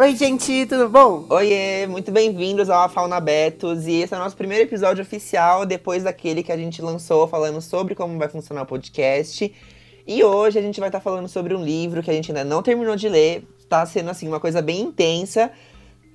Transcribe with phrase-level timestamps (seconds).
[0.00, 1.26] Oi, gente, tudo bom?
[1.28, 3.84] Oiê, muito bem-vindos ao A Fauna Betos.
[3.88, 7.60] E esse é o nosso primeiro episódio oficial, depois daquele que a gente lançou falando
[7.60, 9.52] sobre como vai funcionar o podcast.
[10.06, 12.62] E hoje a gente vai estar falando sobre um livro que a gente ainda não
[12.62, 13.42] terminou de ler.
[13.68, 15.50] Tá sendo, assim, uma coisa bem intensa.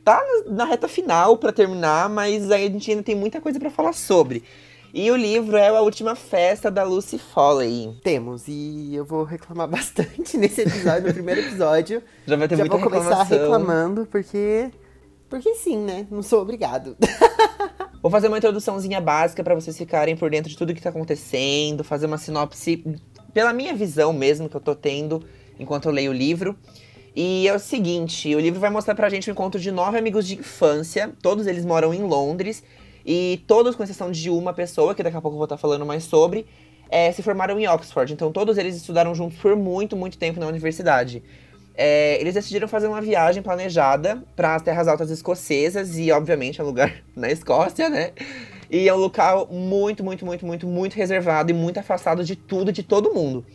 [0.01, 3.69] Tá na reta final para terminar, mas aí a gente ainda tem muita coisa para
[3.69, 4.45] falar sobre.
[4.95, 7.97] E o livro é A Última Festa da Lucy Foley.
[8.03, 12.03] Temos, e eu vou reclamar bastante nesse episódio, no primeiro episódio.
[12.27, 13.39] Já vai ter Já muita vou começar reclamação.
[13.39, 14.69] reclamando, porque.
[15.27, 16.05] Porque sim, né?
[16.11, 16.95] Não sou obrigado.
[18.03, 21.85] Vou fazer uma introduçãozinha básica para vocês ficarem por dentro de tudo que tá acontecendo,
[21.85, 22.83] fazer uma sinopse
[23.33, 25.23] pela minha visão mesmo que eu tô tendo
[25.57, 26.53] enquanto eu leio o livro.
[27.15, 30.27] E é o seguinte, o livro vai mostrar pra gente o encontro de nove amigos
[30.27, 32.61] de infância, todos eles moram em Londres,
[33.05, 35.85] e todos, com exceção de uma pessoa, que daqui a pouco eu vou estar falando
[35.85, 36.45] mais sobre,
[36.89, 38.13] é, se formaram em Oxford.
[38.13, 41.23] Então todos eles estudaram juntos por muito, muito tempo na universidade.
[41.75, 46.63] É, eles decidiram fazer uma viagem planejada para as terras altas escocesas e, obviamente, é
[46.63, 48.11] um lugar na Escócia, né?
[48.69, 52.71] E é um local muito, muito, muito, muito, muito reservado e muito afastado de tudo
[52.71, 53.45] de todo mundo.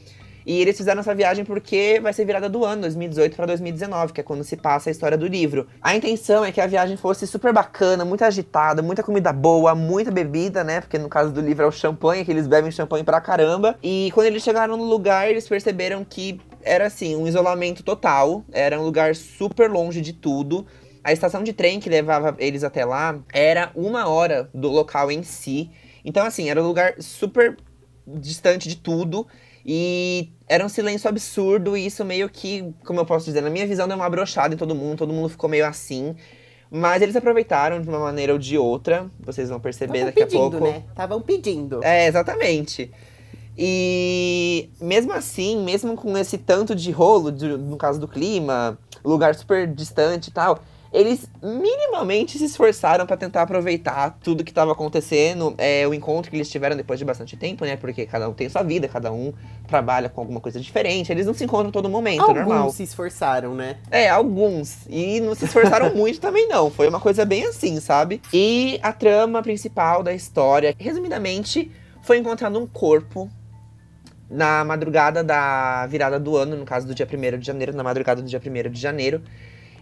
[0.48, 4.22] E eles fizeram essa viagem porque vai ser virada do ano, 2018 para 2019, que
[4.22, 5.68] é quando se passa a história do livro.
[5.82, 10.10] A intenção é que a viagem fosse super bacana, muito agitada, muita comida boa, muita
[10.10, 10.80] bebida, né?
[10.80, 13.76] Porque no caso do livro é o champanhe, que eles bebem champanhe pra caramba.
[13.82, 18.80] E quando eles chegaram no lugar, eles perceberam que era assim, um isolamento total, era
[18.80, 20.66] um lugar super longe de tudo.
[21.04, 25.22] A estação de trem que levava eles até lá era uma hora do local em
[25.22, 25.70] si.
[26.02, 27.54] Então, assim, era um lugar super
[28.06, 29.26] distante de tudo.
[29.70, 33.66] E era um silêncio absurdo, e isso meio que, como eu posso dizer, na minha
[33.66, 36.16] visão deu uma brochada em todo mundo, todo mundo ficou meio assim.
[36.70, 40.56] Mas eles aproveitaram de uma maneira ou de outra, vocês vão perceber Estavam daqui pedindo,
[40.56, 40.64] a pouco.
[40.64, 40.84] né?
[40.88, 41.84] Estavam pedindo.
[41.84, 42.90] É, exatamente.
[43.58, 49.34] E mesmo assim, mesmo com esse tanto de rolo, de- no caso do clima, lugar
[49.34, 50.60] super distante e tal,
[50.92, 56.36] eles minimamente se esforçaram pra tentar aproveitar tudo que estava acontecendo, é, o encontro que
[56.36, 57.76] eles tiveram depois de bastante tempo, né?
[57.76, 59.32] Porque cada um tem sua vida, cada um
[59.66, 62.70] trabalha com alguma coisa diferente, eles não se encontram todo momento, Alguns normal.
[62.70, 63.76] se esforçaram, né?
[63.90, 64.86] É, alguns.
[64.88, 66.70] E não se esforçaram muito também, não.
[66.70, 68.20] Foi uma coisa bem assim, sabe?
[68.32, 71.70] E a trama principal da história, resumidamente,
[72.02, 73.30] foi encontrado um corpo
[74.30, 78.20] na madrugada da virada do ano, no caso do dia 1 de janeiro, na madrugada
[78.22, 79.22] do dia 1 de janeiro.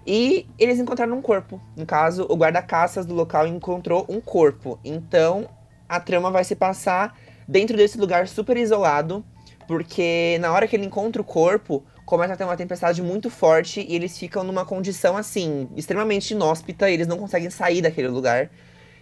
[0.07, 1.61] E eles encontraram um corpo.
[1.77, 4.79] No caso, o guarda-caças do local encontrou um corpo.
[4.85, 5.49] Então,
[5.89, 7.19] a trama vai se passar
[7.49, 9.25] dentro desse lugar super isolado,
[9.67, 13.85] porque na hora que ele encontra o corpo, começa a ter uma tempestade muito forte
[13.87, 18.49] e eles ficam numa condição assim, extremamente inóspita, eles não conseguem sair daquele lugar.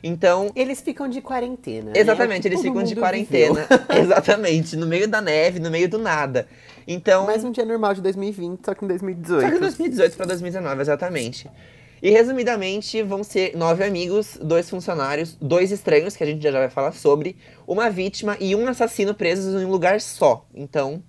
[0.07, 1.87] Então, Eles ficam de quarentena.
[1.87, 1.93] né?
[1.95, 3.67] exatamente, É que eles ficam de quarentena.
[3.99, 6.47] exatamente, no meio da neve, no meio do nada.
[6.87, 7.25] Então.
[7.25, 9.41] Mais um dia normal de 2020, só que em 2018.
[9.47, 11.51] só que 2018 para 2019, exatamente.
[12.03, 16.69] E resumidamente, vão ser nove amigos, dois funcionários, dois estranhos, que a gente já vai
[16.69, 20.47] falar sobre, uma vítima e um assassino presos em um lugar só.
[20.55, 21.03] Então,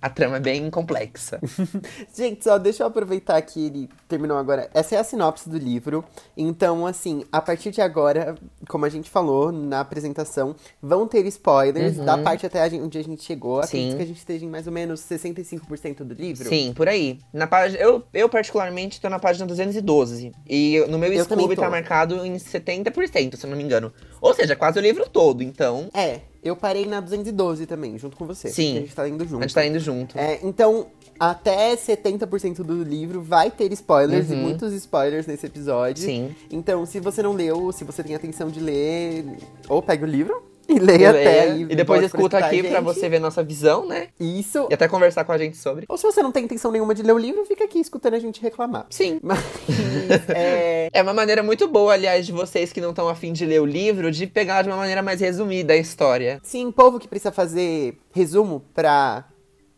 [0.00, 1.40] a trama é bem complexa.
[2.16, 4.68] Gente, só deixa eu aproveitar que ele terminou agora.
[4.74, 6.04] Essa é a sinopse do livro.
[6.36, 8.34] Então, assim, a partir de agora,
[8.68, 13.22] como a gente falou na apresentação, vão ter spoilers da parte até onde a gente
[13.22, 13.58] chegou.
[13.60, 13.90] Acredito Uhum.
[13.90, 13.96] Sim.
[13.96, 16.48] que a gente esteja em mais ou menos 65% do livro.
[16.48, 17.18] Sim, por aí.
[17.32, 20.32] Na página, eu, eu particularmente tô na página 212.
[20.48, 23.92] E no meu Scooby tá marcado em 70%, se eu não me engano.
[24.20, 25.88] Ou seja, quase o livro todo, então.
[25.94, 28.48] É, eu parei na 212 também, junto com você.
[28.48, 28.78] Sim.
[28.78, 29.38] A gente tá indo junto.
[29.38, 30.18] A gente tá indo junto.
[30.18, 30.86] É, então,
[31.18, 34.40] até 70% do livro vai ter spoilers, e Uhum.
[34.42, 36.02] muitos spoilers nesse episódio.
[36.04, 36.34] Sim.
[36.50, 39.24] Então, se você não leu, se você tem atenção de ler,
[39.68, 41.62] ou pega o livro e leia até aí.
[41.62, 42.82] e depois escuta aqui pra gente.
[42.84, 44.08] você ver nossa visão, né?
[44.18, 44.66] Isso.
[44.70, 45.84] E até conversar com a gente sobre.
[45.88, 48.18] Ou se você não tem intenção nenhuma de ler o livro, fica aqui escutando a
[48.18, 48.86] gente reclamar.
[48.90, 49.18] Sim.
[49.22, 49.38] Mas,
[50.34, 53.60] é, É uma maneira muito boa, aliás, de vocês que não estão afim de ler
[53.60, 56.40] o livro, de pegar de uma maneira mais resumida a história.
[56.42, 59.24] sim, povo que precisa fazer resumo pra,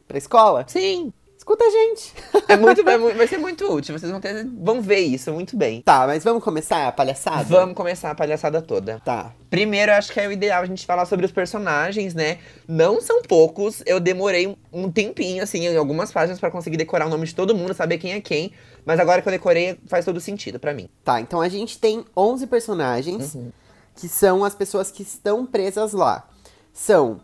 [0.07, 1.13] pra escola, Sim.
[1.43, 2.15] Escuta a gente.
[2.49, 3.99] É muito, vai, mu- vai ser muito útil.
[3.99, 5.83] Vocês vão, ter, vão ver isso muito bem.
[5.83, 7.43] Tá, mas vamos começar a palhaçada?
[7.45, 9.01] Vamos começar a palhaçada toda.
[9.05, 9.33] Tá.
[9.51, 12.39] Primeiro, eu acho que é o ideal a gente falar sobre os personagens, né?
[12.69, 13.83] Não são poucos.
[13.85, 17.55] Eu demorei um tempinho, assim, em algumas páginas pra conseguir decorar o nome de todo
[17.55, 18.53] mundo, saber quem é quem.
[18.87, 20.89] Mas agora que eu decorei, faz todo sentido pra mim.
[21.05, 23.51] Tá, então a gente tem 11 personagens Uhum.
[23.97, 26.29] que são as pessoas que estão presas lá.
[26.73, 27.21] São.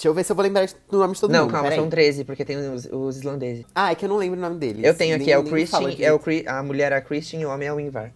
[0.00, 1.50] Deixa eu ver se eu vou lembrar do nome de todo não, mundo.
[1.50, 1.78] calma, peraí.
[1.78, 3.66] são 13, porque tem os, os islandeses.
[3.74, 4.82] Ah, é que eu não lembro o nome deles.
[4.82, 7.44] Eu tenho aqui, Nem- é o Christian, é o, a mulher é a Christian e
[7.44, 8.10] o homem é o Ingvar.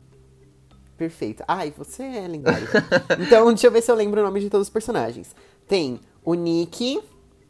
[0.97, 1.45] Perfeito.
[1.47, 2.67] Ai, você é lendário.
[3.21, 5.37] então, deixa eu ver se eu lembro o nome de todos os personagens.
[5.69, 7.03] Tem o Nick,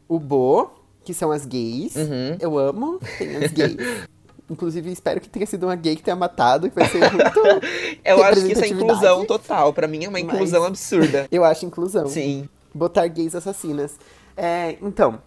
[0.05, 0.69] o Bo,
[1.05, 1.95] que são as gays.
[1.95, 2.35] Uhum.
[2.37, 3.77] Eu amo, tem as gays.
[4.51, 7.41] Inclusive, espero que tenha sido uma gay que tenha matado, que vai ser muito.
[8.03, 9.71] Eu acho que isso é inclusão total.
[9.71, 11.25] Pra mim é uma inclusão absurda.
[11.31, 12.09] Eu acho inclusão.
[12.09, 12.49] Sim.
[12.73, 13.97] Botar gays assassinas.
[14.35, 15.21] É, então,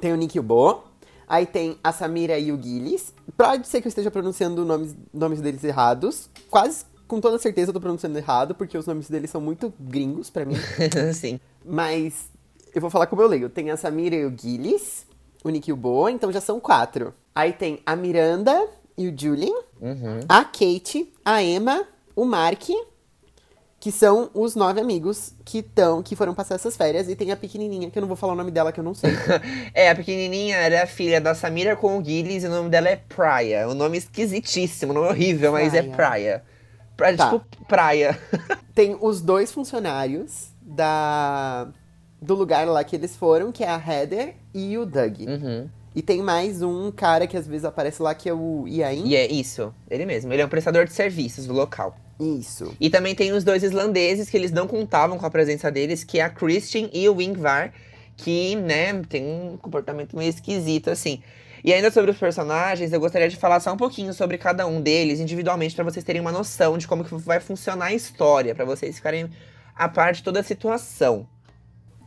[0.00, 0.84] tem o Nick Bo,
[1.26, 3.12] aí tem a Samira e o Gillis.
[3.36, 6.28] Pode ser que eu esteja pronunciando nomes, nomes deles errados.
[6.50, 10.28] Quase com toda certeza eu tô pronunciando errado, porque os nomes deles são muito gringos
[10.28, 10.56] para mim.
[11.14, 11.40] Sim.
[11.64, 12.30] Mas
[12.74, 13.48] eu vou falar como eu leio.
[13.48, 15.06] Tem a Samira e o Gillis,
[15.42, 17.14] o Nick e o Bo, então já são quatro.
[17.34, 20.20] Aí tem a Miranda e o Julian, uhum.
[20.28, 22.68] a Kate, a Emma, o Mark,
[23.80, 27.36] que são os nove amigos que estão que foram passar essas férias e tem a
[27.36, 29.12] pequenininha que eu não vou falar o nome dela que eu não sei.
[29.72, 32.70] é, a pequenininha ela é a filha da Samira com o Gillis e o nome
[32.70, 33.68] dela é Praia.
[33.68, 36.42] O um nome esquisitíssimo, um nome horrível, mas é Praia.
[36.96, 37.30] Praia, tá.
[37.30, 38.18] tipo praia.
[38.74, 41.68] tem os dois funcionários da
[42.20, 45.20] do lugar lá que eles foram, que é a Heather e o Doug.
[45.20, 45.68] Uhum.
[45.94, 49.06] E tem mais um cara que às vezes aparece lá, que é o Iain.
[49.06, 50.32] E é isso, ele mesmo.
[50.32, 51.96] Ele é um prestador de serviços do local.
[52.20, 52.74] Isso.
[52.80, 56.18] E também tem os dois islandeses que eles não contavam com a presença deles, que
[56.18, 57.72] é a Christian e o Ingvar,
[58.16, 61.22] que, né, tem um comportamento meio esquisito, assim.
[61.64, 64.80] E ainda sobre os personagens, eu gostaria de falar só um pouquinho sobre cada um
[64.80, 68.64] deles individualmente, para vocês terem uma noção de como que vai funcionar a história, para
[68.64, 69.30] vocês ficarem
[69.74, 71.26] a parte de toda a situação.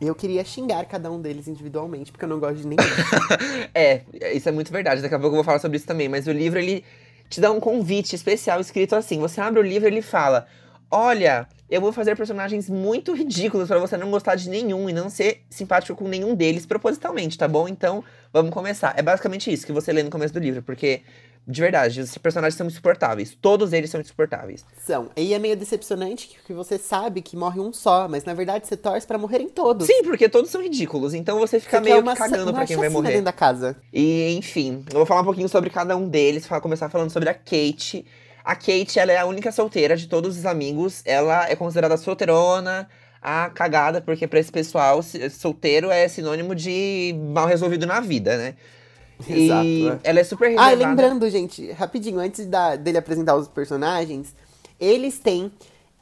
[0.00, 2.82] Eu queria xingar cada um deles individualmente, porque eu não gosto de nenhum.
[3.72, 4.02] é,
[4.34, 5.00] isso é muito verdade.
[5.00, 6.08] Daqui a pouco eu vou falar sobre isso também.
[6.08, 6.84] Mas o livro, ele
[7.32, 9.18] te dá um convite especial escrito assim.
[9.18, 10.46] Você abre o livro e ele fala:
[10.90, 15.08] Olha, eu vou fazer personagens muito ridículos para você não gostar de nenhum e não
[15.08, 17.66] ser simpático com nenhum deles propositalmente, tá bom?
[17.66, 18.92] Então, vamos começar.
[18.98, 21.00] É basicamente isso que você lê no começo do livro, porque
[21.46, 23.36] de verdade, os personagens são insuportáveis.
[23.40, 24.64] Todos eles são insuportáveis.
[24.78, 25.10] São.
[25.16, 28.76] E é meio decepcionante que você sabe que morre um só, mas na verdade você
[28.76, 29.86] torce para morrerem todos.
[29.86, 31.14] Sim, porque todos são ridículos.
[31.14, 33.08] Então você fica você meio uma, cagando pra quem vai morrer.
[33.08, 33.76] dentro da casa.
[33.92, 36.46] E, enfim, eu vou falar um pouquinho sobre cada um deles.
[36.46, 38.06] Vou começar falando sobre a Kate.
[38.44, 41.02] A Kate, ela é a única solteira de todos os amigos.
[41.04, 42.88] Ela é considerada solteirona,
[43.20, 45.00] a cagada, porque para esse pessoal,
[45.30, 48.54] solteiro é sinônimo de mal resolvido na vida, né?
[49.30, 49.66] Exato.
[49.66, 49.98] E é.
[50.04, 50.72] ela é super reservada.
[50.72, 54.34] Ah, lembrando, gente, rapidinho, antes da, dele apresentar os personagens,
[54.78, 55.50] eles têm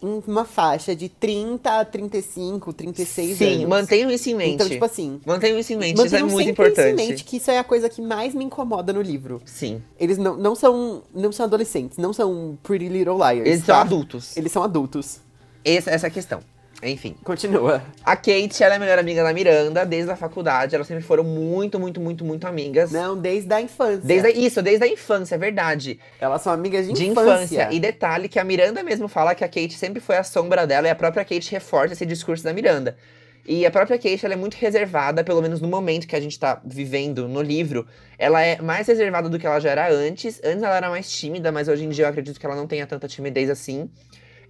[0.03, 3.59] uma faixa de 30 a 35, 36 Sim, anos.
[3.59, 4.55] Sim, mantenham isso em mente.
[4.55, 5.21] Então, tipo assim.
[5.27, 6.95] Mantenham isso em mente, isso é muito importante.
[6.95, 9.43] Isso em mente que isso é a coisa que mais me incomoda no livro.
[9.45, 9.83] Sim.
[9.99, 13.47] Eles não, não, são, não são adolescentes, não são Pretty Little Liars.
[13.47, 13.75] Eles tá?
[13.75, 14.37] são adultos.
[14.37, 15.21] Eles são adultos.
[15.63, 16.41] Essa, essa é a questão.
[16.82, 17.15] Enfim.
[17.23, 17.82] Continua.
[18.05, 20.75] A Kate, ela é a melhor amiga da Miranda desde a faculdade.
[20.75, 22.91] Elas sempre foram muito, muito, muito, muito amigas.
[22.91, 24.00] Não, desde a infância.
[24.03, 25.99] Desde a, isso, desde a infância, é verdade.
[26.21, 27.32] Elas são amigas de, de infância.
[27.32, 27.69] infância.
[27.73, 30.87] E detalhe que a Miranda mesmo fala que a Kate sempre foi a sombra dela
[30.87, 32.97] e a própria Kate reforça esse discurso da Miranda.
[33.47, 36.38] E a própria Kate, ela é muito reservada, pelo menos no momento que a gente
[36.38, 37.87] tá vivendo no livro.
[38.19, 40.41] Ela é mais reservada do que ela já era antes.
[40.44, 42.87] Antes ela era mais tímida, mas hoje em dia eu acredito que ela não tenha
[42.87, 43.91] tanta timidez assim.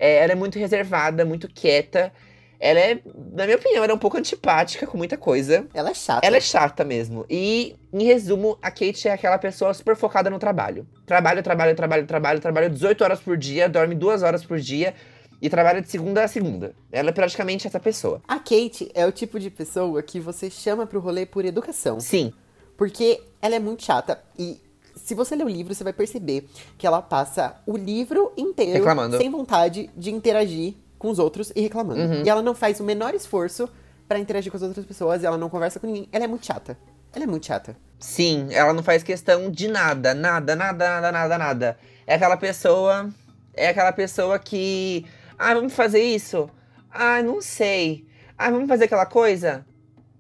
[0.00, 2.10] É, ela é muito reservada, muito quieta.
[2.58, 3.00] Ela é,
[3.32, 5.66] na minha opinião, ela é um pouco antipática com muita coisa.
[5.72, 6.26] Ela é chata.
[6.26, 7.24] Ela é chata mesmo.
[7.28, 10.86] E, em resumo, a Kate é aquela pessoa super focada no trabalho.
[11.06, 14.94] Trabalho, trabalho, trabalho, trabalho, trabalho 18 horas por dia, dorme 2 horas por dia
[15.40, 16.74] e trabalha de segunda a segunda.
[16.92, 18.20] Ela é praticamente essa pessoa.
[18.28, 21.98] A Kate é o tipo de pessoa que você chama pro rolê por educação.
[21.98, 22.32] Sim.
[22.76, 24.60] Porque ela é muito chata e
[25.04, 26.48] se você ler o livro, você vai perceber
[26.78, 29.16] que ela passa o livro inteiro Reclamando.
[29.16, 32.00] sem vontade de interagir com os outros e reclamando.
[32.00, 32.22] Uhum.
[32.24, 33.68] E ela não faz o menor esforço
[34.06, 36.08] para interagir com as outras pessoas, e ela não conversa com ninguém.
[36.12, 36.76] Ela é muito chata.
[37.12, 37.76] Ela é muito chata.
[37.98, 41.78] Sim, ela não faz questão de nada, nada, nada, nada, nada, nada.
[42.06, 43.08] É aquela pessoa.
[43.54, 45.04] É aquela pessoa que.
[45.38, 46.48] Ah, vamos fazer isso?
[46.90, 48.06] Ah, não sei.
[48.36, 49.64] Ah, vamos fazer aquela coisa?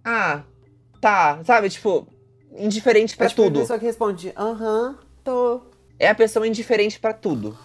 [0.04, 0.42] Ah,
[1.00, 1.40] tá.
[1.44, 2.06] Sabe, tipo,
[2.56, 3.56] indiferente para é tipo tudo.
[3.56, 5.62] É a pessoa que responde, aham, tô.
[5.98, 7.56] É a pessoa indiferente para tudo.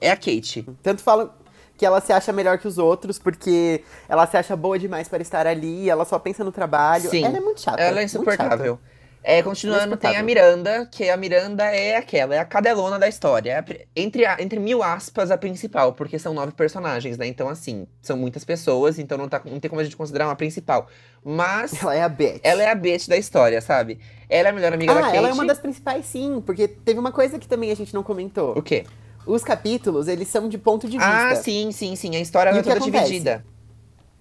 [0.00, 0.66] É a Kate.
[0.82, 1.36] Tanto fala,
[1.76, 5.22] que ela se acha melhor que os outros, porque ela se acha boa demais para
[5.22, 7.08] estar ali, ela só pensa no trabalho.
[7.08, 7.80] Sim, ela é muito chata.
[7.80, 8.78] Ela é insuportável.
[9.22, 13.64] É, continuando, tem a Miranda, que a Miranda é aquela, é a cadelona da história.
[13.68, 17.26] É entre, a, entre mil aspas, a principal, porque são nove personagens, né?
[17.26, 20.36] Então, assim, são muitas pessoas, então não, tá, não tem como a gente considerar uma
[20.36, 20.88] principal.
[21.24, 21.82] Mas.
[21.82, 22.40] Ela é a Beth.
[22.42, 23.98] Ela é a Beth da história, sabe?
[24.28, 25.16] Ela é a melhor amiga ah, da Kate.
[25.16, 28.02] Ela é uma das principais, sim, porque teve uma coisa que também a gente não
[28.02, 28.56] comentou.
[28.56, 28.84] O quê?
[29.28, 31.40] os capítulos, eles são de ponto de ah, vista.
[31.40, 32.16] Ah, sim, sim, sim.
[32.16, 33.44] A história é toda dividida.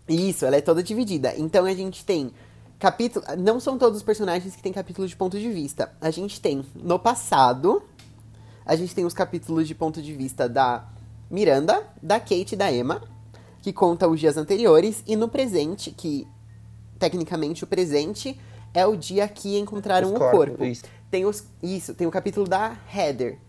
[0.08, 1.34] Isso, ela é toda dividida.
[1.38, 2.32] Então a gente tem
[2.79, 3.25] capítulo.
[3.38, 5.91] Não são todos os personagens que têm capítulos de ponto de vista.
[6.00, 7.84] A gente tem no passado.
[8.65, 10.88] A gente tem os capítulos de ponto de vista da
[11.29, 13.01] Miranda, da Kate e da Emma,
[13.62, 16.27] que conta os dias anteriores, e no presente, que
[17.00, 18.39] tecnicamente o presente
[18.74, 20.65] é o dia que encontraram Os o corpo.
[20.65, 20.84] isso.
[21.10, 23.39] Tem os, isso, tem o capítulo da Heather.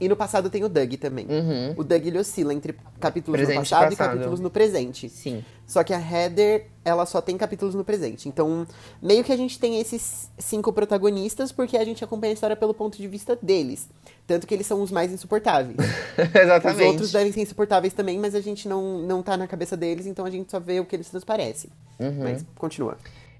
[0.00, 1.26] E no passado tem o Doug também.
[1.26, 1.74] Uhum.
[1.76, 4.12] O Doug ele oscila entre capítulos Presente no e passado e passado.
[4.12, 5.08] capítulos no presente.
[5.08, 5.44] Sim.
[5.66, 8.28] Só que a Heather, ela só tem capítulos no presente.
[8.28, 8.66] Então,
[9.02, 12.72] meio que a gente tem esses cinco protagonistas porque a gente acompanha a história pelo
[12.72, 13.88] ponto de vista deles.
[14.26, 15.76] Tanto que eles são os mais insuportáveis.
[16.34, 16.80] Exatamente.
[16.82, 20.06] Os outros devem ser insuportáveis também, mas a gente não, não tá na cabeça deles,
[20.06, 21.70] então a gente só vê o que eles transparecem.
[21.98, 22.22] Uhum.
[22.22, 22.96] Mas continua.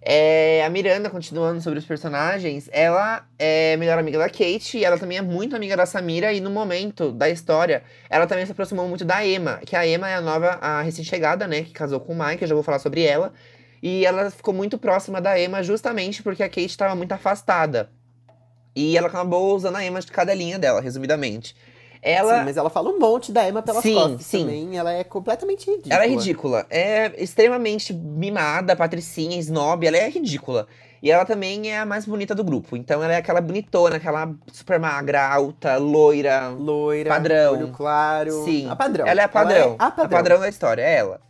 [0.08, 4.96] É, a Miranda, continuando sobre os personagens, ela é melhor amiga da Kate e ela
[4.96, 6.32] também é muito amiga da Samira.
[6.32, 10.08] E no momento da história, ela também se aproximou muito da Emma, que a Emma
[10.08, 12.78] é a nova, a recém-chegada, né, que casou com o Mike, eu já vou falar
[12.78, 13.32] sobre ela.
[13.82, 17.90] E ela ficou muito próxima da Emma justamente porque a Kate estava muito afastada.
[18.76, 21.56] E ela acabou usando a Emma de cadelinha dela, resumidamente.
[22.06, 24.44] Ela Sim, mas ela fala um monte da Emma pelas Sim, costas sim.
[24.44, 24.78] também.
[24.78, 25.92] Ela é completamente ridícula.
[25.92, 26.66] Ela é ridícula.
[26.70, 29.84] É extremamente mimada, patricinha, snob.
[29.84, 30.68] Ela é ridícula.
[31.02, 32.76] E ela também é a mais bonita do grupo.
[32.76, 36.48] Então ela é aquela bonitona, aquela super magra, alta, loira.
[36.50, 37.54] Loira, Padrão.
[37.54, 38.44] olho claro.
[38.44, 38.70] Sim.
[38.70, 39.04] A padrão.
[39.04, 39.74] Ela é a padrão.
[39.76, 40.38] a padrão.
[40.38, 41.20] da história, é ela.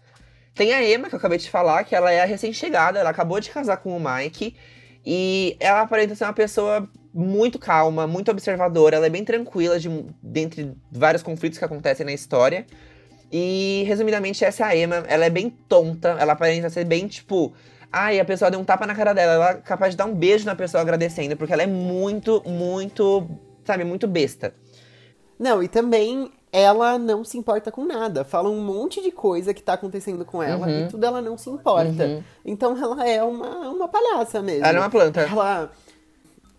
[0.55, 2.99] Tem a Emma, que eu acabei de falar, que ela é a recém-chegada.
[2.99, 4.55] Ela acabou de casar com o Mike.
[5.07, 8.97] E ela aparenta ser uma pessoa muito calma, muito observadora.
[8.97, 9.89] Ela é bem tranquila de,
[10.23, 12.67] dentre vários conflitos que acontecem na história.
[13.33, 14.97] E, resumidamente, essa é a Emma.
[15.09, 16.17] Ela é bem tonta.
[16.21, 17.53] Ela aparenta ser bem, tipo...
[17.91, 19.33] Ai, a pessoa deu um tapa na cara dela.
[19.33, 21.37] Ela é capaz de dar um beijo na pessoa agradecendo.
[21.37, 23.27] Porque ela é muito, muito...
[23.65, 24.55] Sabe, muito besta.
[25.39, 28.25] Não, e também ela não se importa com nada.
[28.25, 30.87] Fala um monte de coisa que tá acontecendo com ela Uhum.
[30.87, 32.05] e tudo ela não se importa.
[32.05, 32.23] Uhum.
[32.45, 34.65] Então ela é uma, uma palhaça mesmo.
[34.65, 35.21] Ela é uma planta.
[35.23, 35.71] Ela.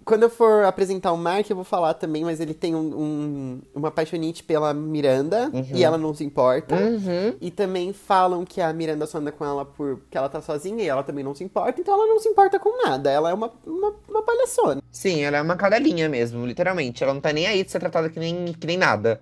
[0.07, 3.61] Quando eu for apresentar o Mark, eu vou falar também, mas ele tem um, um-
[3.75, 6.75] uma paixonite pela Miranda e ela não se importa.
[6.75, 7.35] Uhum.
[7.41, 10.87] E também falam que a Miranda só anda com ela porque ela tá sozinha e
[10.87, 13.11] ela também não se importa, então ela não se importa com nada.
[13.11, 14.81] Ela é uma, uma, uma palhaçona.
[14.89, 17.03] Sim, ela é uma cadelinha mesmo, literalmente.
[17.03, 19.19] Ela não tá nem aí de ser tratada que nem, que nem nada.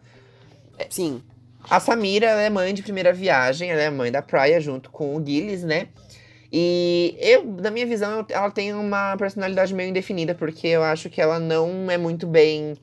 [0.89, 1.19] Sim.
[1.67, 5.15] A Samira, ela é mãe de primeira viagem, ela é mãe da Praia junto com
[5.15, 5.87] o Gilles, né?
[6.57, 11.19] E eu, na minha visão, ela tem uma personalidade meio indefinida, porque eu acho que
[11.19, 12.77] ela não é muito bem,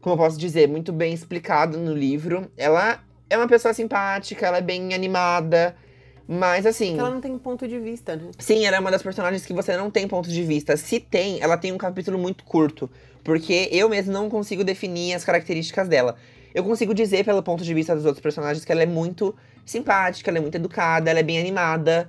[0.00, 2.50] como eu posso dizer, muito bem explicado no livro.
[2.56, 5.76] Ela é uma pessoa simpática, ela é bem animada,
[6.26, 6.98] mas assim.
[6.98, 8.28] Ela não tem ponto de vista, né?
[8.40, 10.76] Sim, ela é uma das personagens que você não tem ponto de vista.
[10.76, 12.90] Se tem, ela tem um capítulo muito curto.
[13.22, 16.16] Porque eu mesmo não consigo definir as características dela.
[16.52, 19.32] Eu consigo dizer, pelo ponto de vista dos outros personagens, que ela é muito
[19.64, 22.08] simpática, ela é muito educada, ela é bem animada.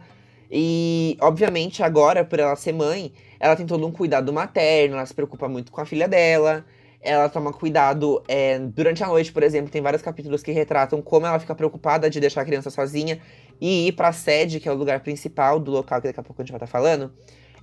[0.49, 5.13] E, obviamente, agora, por ela ser mãe, ela tem todo um cuidado materno, ela se
[5.13, 6.65] preocupa muito com a filha dela.
[7.01, 11.25] Ela toma cuidado é, durante a noite, por exemplo, tem vários capítulos que retratam como
[11.25, 13.19] ela fica preocupada de deixar a criança sozinha
[13.61, 16.41] e ir pra sede, que é o lugar principal do local que daqui a pouco
[16.41, 17.13] a gente vai estar falando,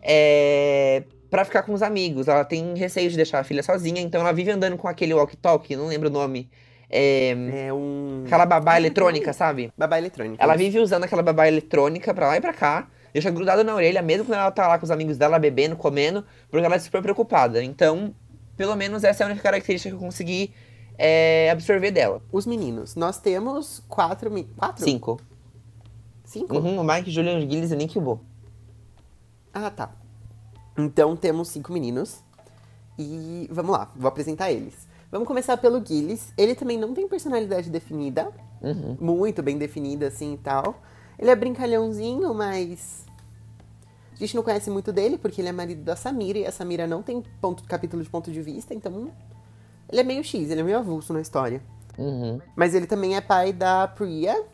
[0.01, 2.29] é, para ficar com os amigos.
[2.29, 5.77] Ela tem receio de deixar a filha sozinha, então ela vive andando com aquele walkie-talkie,
[5.77, 6.49] não lembro o nome.
[6.97, 7.31] É,
[7.67, 8.23] É um.
[8.25, 9.73] aquela babá eletrônica, sabe?
[9.77, 10.41] Babá eletrônica.
[10.43, 14.01] Ela vive usando aquela babá eletrônica pra lá e pra cá, deixa grudado na orelha,
[14.01, 17.03] mesmo quando ela tá lá com os amigos dela bebendo, comendo, porque ela é super
[17.03, 17.65] preocupada.
[17.65, 18.15] Então,
[18.57, 20.55] pelo menos essa é a única característica que eu consegui
[20.97, 22.23] é, absorver dela.
[22.31, 22.95] Os meninos.
[22.95, 24.31] Nós temos quatro.
[24.31, 24.85] mi- Quatro?
[24.85, 25.21] Cinco.
[26.25, 26.57] Cinco?
[26.57, 28.21] Uhum, o Mike, Julian Gilles e Nick Bo.
[29.53, 29.91] Ah, tá.
[30.79, 32.23] Então temos cinco meninos.
[32.97, 34.87] E vamos lá, vou apresentar eles.
[35.15, 36.33] Vamos começar pelo Gilles.
[36.37, 38.33] Ele também não tem personalidade definida.
[38.61, 38.97] Uhum.
[39.01, 40.83] Muito bem definida, assim e tal.
[41.17, 43.07] Ele é brincalhãozinho, mas.
[44.13, 46.85] A gente não conhece muito dele, porque ele é marido da Samira, e a Samira
[46.89, 49.09] não tem ponto, capítulo de ponto de vista, então.
[49.89, 51.63] Ele é meio X, ele é meio avulso na história.
[51.97, 52.41] Uhum.
[52.57, 54.45] Mas ele também é pai da Priya.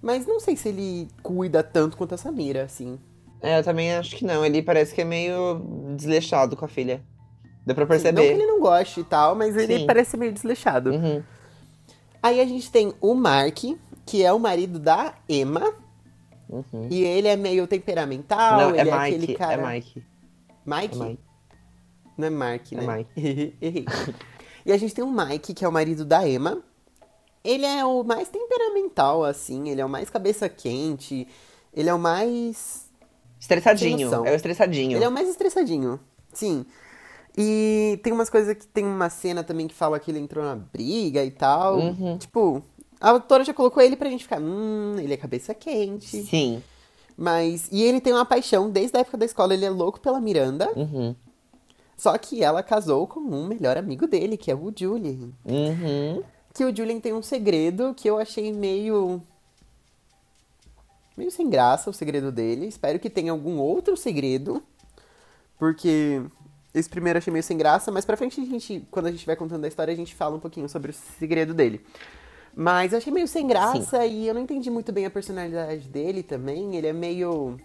[0.00, 2.98] Mas não sei se ele cuida tanto quanto a Samira, assim.
[3.42, 4.46] É, eu também acho que não.
[4.46, 5.60] Ele parece que é meio
[5.94, 7.02] desleixado com a filha.
[7.68, 8.22] Deu pra Não que perceber.
[8.32, 9.86] ele não goste e tal, mas ele Sim.
[9.86, 10.90] parece meio desleixado.
[10.90, 11.22] Uhum.
[12.22, 13.58] Aí a gente tem o Mark,
[14.06, 15.70] que é o marido da Emma.
[16.48, 16.88] Uhum.
[16.90, 18.58] E ele é meio temperamental.
[18.58, 19.16] não, é ele é, Mike.
[19.16, 19.62] aquele cara.
[19.62, 20.02] É Mike.
[20.64, 20.98] Mike?
[20.98, 21.20] É Mike.
[22.16, 22.96] Não é Mark, É né?
[22.96, 23.54] Mike.
[23.60, 23.84] Errei.
[24.64, 26.62] e a gente tem o Mike, que é o marido da Emma.
[27.44, 29.68] Ele é o mais temperamental, assim.
[29.68, 31.28] Ele é o mais cabeça quente.
[31.74, 32.88] Ele é o mais.
[33.38, 34.10] Estressadinho.
[34.26, 34.96] É o estressadinho.
[34.96, 36.00] Ele é o mais estressadinho.
[36.32, 36.64] Sim.
[37.40, 40.56] E tem umas coisas que tem uma cena também que fala que ele entrou na
[40.56, 41.78] briga e tal.
[41.78, 42.18] Uhum.
[42.18, 42.60] Tipo,
[43.00, 46.24] a autora já colocou ele pra gente ficar, hum, ele é cabeça quente.
[46.24, 46.60] Sim.
[47.16, 47.68] Mas.
[47.70, 50.68] E ele tem uma paixão, desde a época da escola, ele é louco pela Miranda.
[50.74, 51.14] Uhum.
[51.96, 55.30] Só que ela casou com um melhor amigo dele, que é o Julian.
[55.44, 56.22] Uhum.
[56.52, 59.22] Que o Julian tem um segredo que eu achei meio.
[61.16, 62.66] meio sem graça o segredo dele.
[62.66, 64.60] Espero que tenha algum outro segredo.
[65.58, 66.22] Porque
[66.74, 69.24] esse primeiro eu achei meio sem graça, mas pra frente a gente, quando a gente
[69.24, 71.80] vai contando a história, a gente fala um pouquinho sobre o segredo dele.
[72.54, 74.10] Mas eu achei meio sem graça Sim.
[74.10, 76.76] e eu não entendi muito bem a personalidade dele também.
[76.76, 77.56] Ele é meio.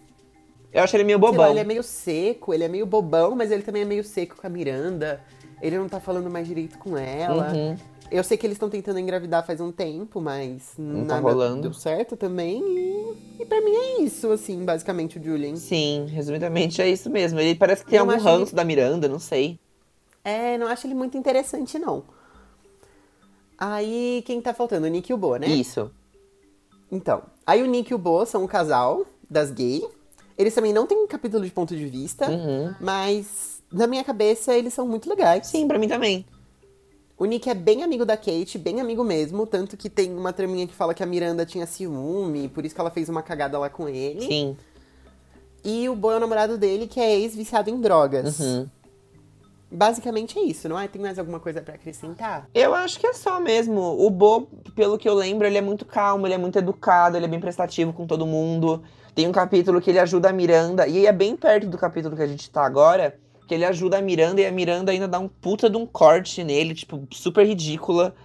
[0.72, 1.45] Eu acho ele meio bobão.
[1.45, 4.36] Lá, ele é meio seco, ele é meio bobão, mas ele também é meio seco
[4.36, 5.22] com a Miranda.
[5.62, 7.51] Ele não tá falando mais direito com ela.
[7.51, 7.75] Uhum.
[8.12, 11.29] Eu sei que eles estão tentando engravidar faz um tempo, mas não tá nada tá
[11.29, 11.62] rolando.
[11.62, 12.62] deu certo também.
[12.62, 15.55] E, e pra mim é isso, assim, basicamente, o Julian.
[15.55, 17.39] Sim, resumidamente é isso mesmo.
[17.39, 18.55] Ele parece que tem algum ranço ele...
[18.55, 19.60] da Miranda, não sei.
[20.24, 22.03] É, não acho ele muito interessante, não.
[23.57, 24.86] Aí, quem tá faltando?
[24.86, 25.48] O Nick e o Bo, né?
[25.48, 25.91] Isso.
[26.91, 29.83] Então, aí o Nick e o Bo são um casal das gay.
[30.38, 32.74] Eles também não têm um capítulo de ponto de vista, uhum.
[32.79, 35.48] mas na minha cabeça eles são muito legais.
[35.48, 36.25] Sim, para mim também.
[37.24, 40.68] O Nick é bem amigo da Kate, bem amigo mesmo, tanto que tem uma traminha
[40.68, 43.70] que fala que a Miranda tinha ciúme, por isso que ela fez uma cagada lá
[43.70, 44.27] com ele.
[44.27, 44.58] Sim.
[45.63, 48.42] E o Bo é o namorado dele, que é ex-viciado em drogas.
[48.42, 48.68] Uhum.
[49.72, 50.86] Basicamente é isso, não é?
[50.86, 52.50] Tem mais alguma coisa para acrescentar?
[52.53, 53.80] Eu acho que é só mesmo.
[54.06, 54.42] O Bo,
[54.75, 57.39] pelo que eu lembro, ele é muito calmo, ele é muito educado, ele é bem
[57.39, 58.84] prestativo com todo mundo.
[59.15, 62.22] Tem um capítulo que ele ajuda a Miranda, e é bem perto do capítulo que
[62.22, 65.27] a gente tá agora, que ele ajuda a Miranda e a Miranda ainda dá um
[65.27, 68.15] puta de um corte nele, tipo, super ridícula.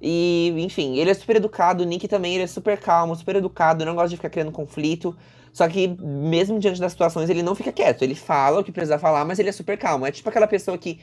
[0.00, 3.84] E, enfim, ele é super educado, o Nick também, ele é super calmo, super educado,
[3.84, 5.16] não gosta de ficar criando conflito.
[5.52, 8.02] Só que, mesmo diante das situações, ele não fica quieto.
[8.02, 10.04] Ele fala o que precisa falar, mas ele é super calmo.
[10.04, 11.00] É tipo aquela pessoa que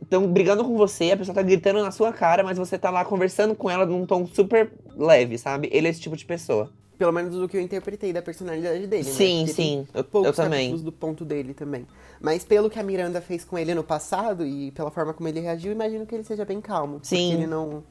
[0.00, 2.88] estão é, brigando com você, a pessoa tá gritando na sua cara, mas você tá
[2.88, 5.68] lá conversando com ela num tom super leve, sabe?
[5.72, 6.70] Ele é esse tipo de pessoa.
[7.00, 9.52] Pelo menos do que eu interpretei da personalidade dele, sim, né?
[9.54, 9.88] Sim.
[9.94, 10.76] Eu, eu também.
[10.76, 11.86] do ponto dele também.
[12.20, 15.40] Mas pelo que a Miranda fez com ele no passado e pela forma como ele
[15.40, 17.00] reagiu, imagino que ele seja bem calmo.
[17.02, 17.16] Sim.
[17.16, 17.82] Porque ele não,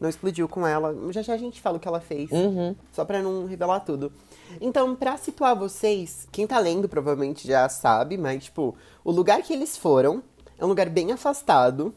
[0.00, 0.94] não explodiu com ela.
[1.10, 2.30] Já já a gente fala o que ela fez.
[2.30, 2.76] Uhum.
[2.92, 4.12] Só pra não revelar tudo.
[4.60, 9.52] Então, pra situar vocês, quem tá lendo provavelmente já sabe, mas, tipo, o lugar que
[9.52, 10.22] eles foram
[10.56, 11.92] é um lugar bem afastado.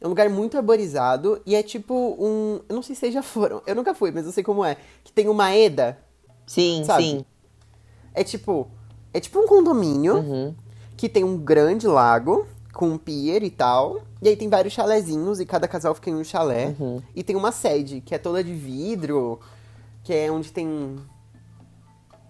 [0.00, 2.60] É um lugar muito arborizado e é tipo um.
[2.68, 3.62] Eu não sei se vocês já foram.
[3.66, 4.76] Eu nunca fui, mas eu sei como é.
[5.02, 5.98] Que tem uma EDA.
[6.46, 7.02] Sim, sabe?
[7.02, 7.24] sim.
[8.14, 8.68] É tipo.
[9.12, 10.54] É tipo um condomínio uhum.
[10.96, 14.02] que tem um grande lago com um pier e tal.
[14.20, 16.74] E aí tem vários chalezinhos e cada casal fica em um chalé.
[16.78, 17.02] Uhum.
[17.14, 19.40] E tem uma sede que é toda de vidro,
[20.04, 20.96] que é onde tem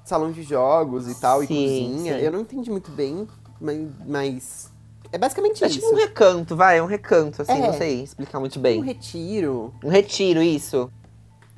[0.04, 2.18] salão de jogos e tal, sim, e cozinha.
[2.18, 2.24] Sim.
[2.24, 3.26] Eu não entendi muito bem,
[3.60, 4.70] mas, mas
[5.16, 5.78] é basicamente é isso.
[5.78, 8.78] É tipo um recanto, vai, é um recanto, assim, é, não sei explicar muito bem.
[8.78, 9.74] Um retiro.
[9.82, 10.90] Um retiro, isso.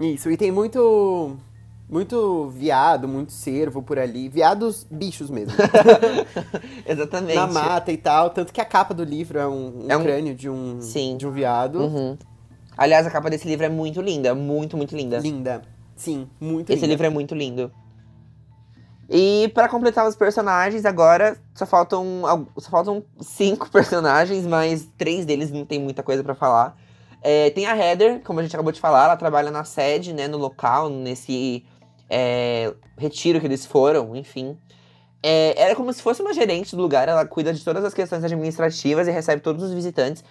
[0.01, 1.37] Isso, e tem muito.
[1.91, 4.29] Muito viado, muito cervo por ali.
[4.29, 5.55] Viados bichos mesmo.
[6.87, 7.35] Exatamente.
[7.35, 8.29] Na mata e tal.
[8.29, 10.03] Tanto que a capa do livro é um, um, é um...
[10.03, 11.17] crânio de um, Sim.
[11.17, 11.79] de um viado.
[11.81, 12.19] Uhum.
[12.77, 14.35] Aliás, a capa desse livro é muito linda.
[14.35, 15.17] Muito, muito linda.
[15.17, 15.63] Linda.
[15.97, 16.89] Sim, muito Esse linda.
[16.89, 17.73] livro é muito lindo.
[19.09, 25.51] E para completar os personagens, agora só faltam, só faltam cinco personagens, mas três deles
[25.51, 26.77] não tem muita coisa para falar.
[27.23, 30.29] É, tem a Heather, como a gente acabou de falar, ela trabalha na sede, né,
[30.29, 31.65] no local, nesse
[32.09, 34.57] é, retiro que eles foram, enfim.
[35.23, 38.23] É, era como se fosse uma gerente do lugar, ela cuida de todas as questões
[38.23, 40.23] administrativas e recebe todos os visitantes.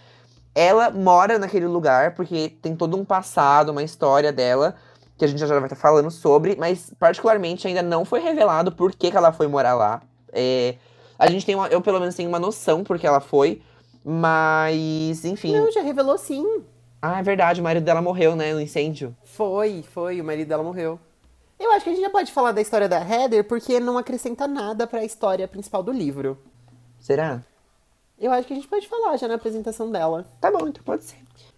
[0.56, 4.76] Ela mora naquele lugar porque tem todo um passado, uma história dela
[5.18, 8.92] que a gente já vai estar falando sobre, mas particularmente ainda não foi revelado por
[8.92, 10.02] que, que ela foi morar lá.
[10.32, 10.76] É,
[11.18, 13.62] a gente tem uma, eu pelo menos tenho uma noção por que ela foi,
[14.06, 15.58] mas enfim.
[15.58, 16.64] Não, já revelou sim.
[17.02, 19.16] Ah, é verdade, o marido dela morreu, né, no incêndio.
[19.24, 21.00] Foi, foi, o marido dela morreu.
[21.60, 24.48] Eu acho que a gente já pode falar da história da Heather porque não acrescenta
[24.48, 26.38] nada para a história principal do livro.
[27.00, 27.42] Será?
[28.20, 30.26] Eu acho que a gente pode falar já na apresentação dela.
[30.40, 31.18] Tá bom, então pode ser.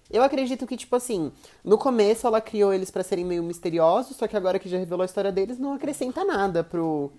[0.10, 1.32] Eu acredito que, tipo assim,
[1.64, 5.04] no começo ela criou eles para serem meio misteriosos, só que agora que já revelou
[5.04, 7.12] a história deles, não acrescenta nada pro,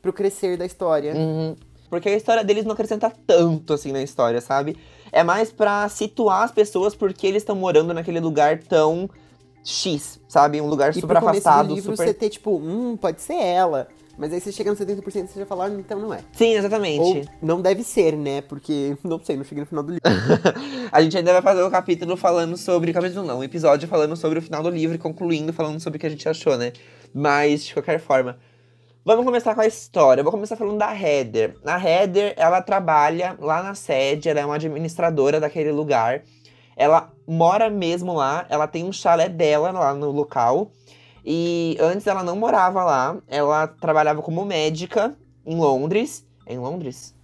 [0.00, 1.14] pro crescer da história.
[1.14, 1.56] Uhum.
[1.90, 4.78] Porque a história deles não acrescenta tanto, assim, na história, sabe?
[5.10, 9.10] É mais para situar as pessoas porque eles estão morando naquele lugar tão
[9.64, 10.60] X, sabe?
[10.60, 11.68] Um lugar e super afastado.
[11.68, 12.06] Do livro super...
[12.06, 13.88] você ter, tipo, hum, pode ser ela.
[14.16, 16.20] Mas aí você chega no 70% e você já fala, ah, então não é.
[16.32, 17.00] Sim, exatamente.
[17.00, 18.42] Ou não deve ser, né?
[18.42, 20.02] Porque, não sei, não cheguei no final do livro.
[20.92, 22.92] a gente ainda vai fazer um capítulo falando sobre.
[22.92, 26.00] Capítulo não, um episódio falando sobre o final do livro e concluindo falando sobre o
[26.00, 26.72] que a gente achou, né?
[27.14, 28.38] Mas, de qualquer forma.
[29.04, 30.20] Vamos começar com a história.
[30.20, 31.56] Eu vou começar falando da Heather.
[31.64, 36.22] A Heather, ela trabalha lá na sede, ela é uma administradora daquele lugar.
[36.76, 40.70] Ela mora mesmo lá, ela tem um chalé dela lá no local.
[41.24, 46.26] E antes ela não morava lá, ela trabalhava como médica em Londres.
[46.46, 47.14] É em Londres?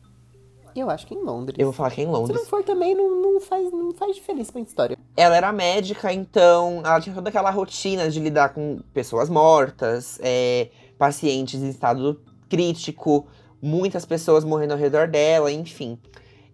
[0.74, 1.56] Eu acho que é em Londres.
[1.58, 2.36] Eu vou falar que é em Londres.
[2.36, 4.96] Se não for também, não, não, faz, não faz diferença pra história.
[5.16, 10.68] Ela era médica, então ela tinha toda aquela rotina de lidar com pessoas mortas, é,
[10.96, 13.26] pacientes em estado crítico,
[13.60, 15.98] muitas pessoas morrendo ao redor dela, enfim.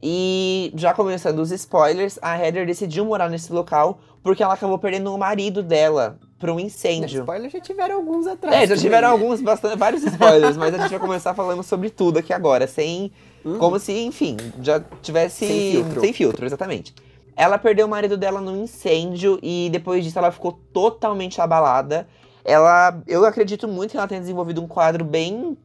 [0.02, 5.14] E já começando os spoilers, a Heather decidiu morar nesse local porque ela acabou perdendo
[5.14, 7.20] o marido dela para um incêndio.
[7.20, 8.56] Spoilers já tiveram alguns atrás.
[8.56, 9.24] É, já tiveram também, né?
[9.24, 13.12] alguns, bastante, vários spoilers, mas a gente vai começar falando sobre tudo aqui agora, sem.
[13.44, 13.58] Uhum.
[13.58, 15.46] Como se, enfim, já tivesse.
[15.46, 16.00] Sem filtro.
[16.00, 16.94] Sem filtro, exatamente.
[17.36, 22.06] Ela perdeu o marido dela num incêndio e depois disso ela ficou totalmente abalada.
[22.44, 23.02] Ela.
[23.06, 25.56] Eu acredito muito que ela tenha desenvolvido um quadro bem.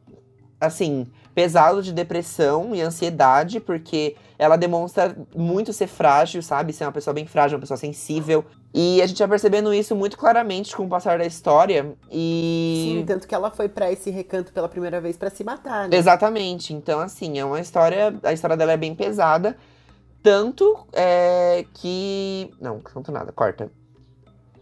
[0.60, 1.06] Assim,
[1.40, 6.70] pesado de depressão e ansiedade, porque ela demonstra muito ser frágil, sabe?
[6.70, 8.44] Ser uma pessoa bem frágil, uma pessoa sensível.
[8.74, 11.94] E a gente vai percebendo isso muito claramente com o passar da história.
[12.10, 12.98] E.
[12.98, 15.96] Sim, tanto que ela foi para esse recanto pela primeira vez para se matar, né?
[15.96, 16.74] Exatamente.
[16.74, 18.14] Então, assim, é uma história.
[18.22, 19.56] A história dela é bem pesada.
[20.22, 22.50] Tanto é, que.
[22.60, 23.70] Não, não nada, corta.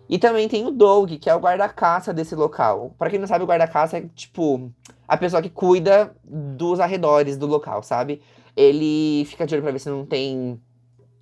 [0.08, 2.94] E também tem o Doug, que é o guarda-caça desse local.
[2.96, 4.72] Para quem não sabe, o guarda-caça é tipo
[5.08, 8.20] a pessoa que cuida dos arredores do local, sabe?
[8.54, 10.60] Ele fica de olho pra ver se não tem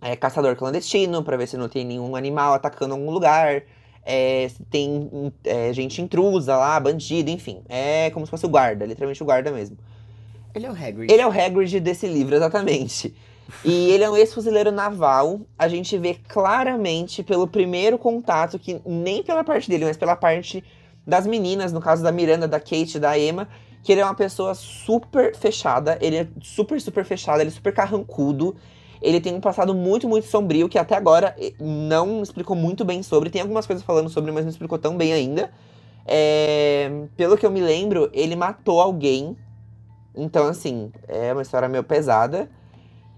[0.01, 3.62] é, caçador clandestino, pra ver se não tem nenhum animal atacando algum lugar.
[4.05, 7.62] É, se tem é, gente intrusa lá, bandido, enfim.
[7.68, 9.79] É como se fosse o guarda, literalmente o guarda mesmo.
[10.53, 11.12] Ele é o Hagrid.
[11.12, 13.14] Ele é o Hagrid desse livro, exatamente.
[13.64, 15.40] E ele é um ex-fuzileiro naval.
[15.59, 20.64] A gente vê claramente pelo primeiro contato, que nem pela parte dele, mas pela parte
[21.07, 23.49] das meninas, no caso da Miranda, da Kate, da Emma,
[23.87, 25.96] que ele é uma pessoa super fechada.
[26.01, 28.57] Ele é super, super fechado, ele é super carrancudo.
[29.01, 33.01] Ele tem um passado muito, muito sombrio, que até agora eh, não explicou muito bem
[33.01, 33.31] sobre.
[33.31, 35.53] Tem algumas coisas falando sobre, mas não explicou tão bem ainda.
[36.05, 36.90] É...
[37.16, 39.37] Pelo que eu me lembro, ele matou alguém.
[40.16, 42.51] Então, assim, é uma história meio pesada.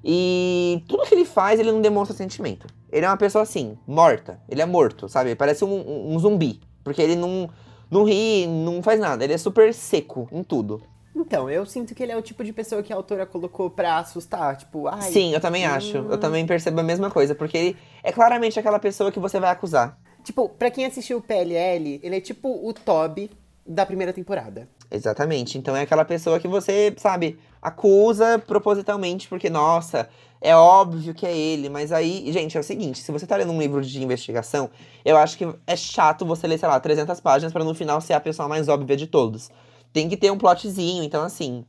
[0.05, 2.67] E tudo que ele faz, ele não demonstra sentimento.
[2.93, 4.39] Ele é uma pessoa assim, morta.
[4.51, 5.35] Ele é morto, sabe?
[5.35, 6.61] Parece um, um, um zumbi.
[6.85, 7.49] Porque ele não,
[7.90, 9.24] não ri, não faz nada.
[9.24, 10.83] Ele é super seco em tudo.
[11.14, 13.98] Então, eu sinto que ele é o tipo de pessoa que a autora colocou pra
[13.98, 14.57] assustar.
[14.57, 15.11] Tipo, ai.
[15.11, 15.72] Sim, eu também hum...
[15.72, 15.96] acho.
[15.96, 17.35] Eu também percebo a mesma coisa.
[17.35, 19.98] Porque ele é claramente aquela pessoa que você vai acusar.
[20.22, 23.31] Tipo, pra quem assistiu o PLL, ele é tipo o Toby
[23.66, 24.68] da primeira temporada.
[24.90, 25.59] Exatamente.
[25.59, 30.09] Então é aquela pessoa que você, sabe, acusa propositalmente, porque, nossa,
[30.40, 31.68] é óbvio que é ele.
[31.68, 34.70] Mas aí, gente, é o seguinte: se você tá lendo um livro de investigação,
[35.05, 38.14] eu acho que é chato você ler, sei lá, 300 páginas para no final ser
[38.14, 39.51] a pessoa mais óbvia de todos.
[39.92, 41.03] Tem que ter um plotzinho.
[41.03, 41.64] Então, assim,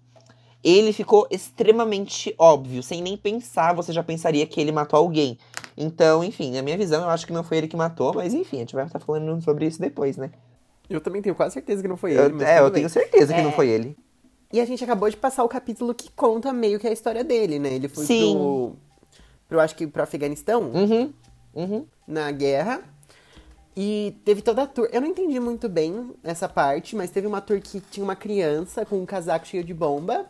[0.63, 2.83] ele ficou extremamente óbvio.
[2.83, 5.37] Sem nem pensar, você já pensaria que ele matou alguém.
[5.77, 8.57] Então, enfim, na minha visão, eu acho que não foi ele que matou, mas enfim,
[8.57, 10.29] a gente vai estar falando sobre isso depois, né?
[10.89, 12.43] Eu também tenho quase certeza que não foi ele.
[12.43, 12.73] Eu, é, eu bem.
[12.73, 13.43] tenho certeza que é.
[13.43, 13.95] não foi ele.
[14.51, 17.59] E a gente acabou de passar o capítulo que conta meio que a história dele,
[17.59, 17.73] né?
[17.73, 18.33] Ele foi Sim.
[18.33, 18.75] pro.
[19.47, 20.71] pro acho que pro Afeganistão.
[20.71, 21.13] Uhum.
[21.53, 21.85] Uhum.
[22.07, 22.81] Na guerra.
[23.77, 24.89] E teve toda a tour.
[24.91, 28.85] Eu não entendi muito bem essa parte, mas teve uma tour que tinha uma criança
[28.85, 30.25] com um casaco cheio de bomba.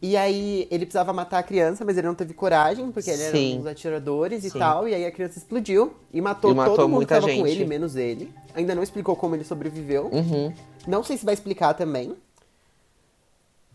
[0.00, 3.26] E aí ele precisava matar a criança, mas ele não teve coragem, porque ele Sim.
[3.26, 4.48] era um dos atiradores Sim.
[4.48, 4.88] e tal.
[4.88, 7.40] E aí a criança explodiu e matou, e matou todo mundo que tava gente.
[7.40, 8.32] com ele, menos ele.
[8.54, 10.08] Ainda não explicou como ele sobreviveu.
[10.12, 10.52] Uhum.
[10.86, 12.16] Não sei se vai explicar também.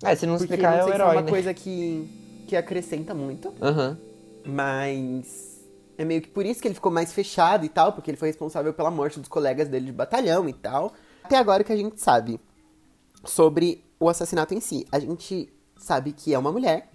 [0.04, 1.30] É, se não porque explicar, não é o herói, se é uma né?
[1.30, 3.50] coisa que, que acrescenta muito.
[3.62, 3.98] Uhum.
[4.46, 5.62] Mas
[5.98, 8.28] é meio que por isso que ele ficou mais fechado e tal, porque ele foi
[8.28, 10.94] responsável pela morte dos colegas dele de batalhão e tal.
[11.24, 12.40] Até agora que a gente sabe
[13.24, 14.86] sobre o assassinato em si.
[14.92, 16.90] A gente sabe que é uma mulher,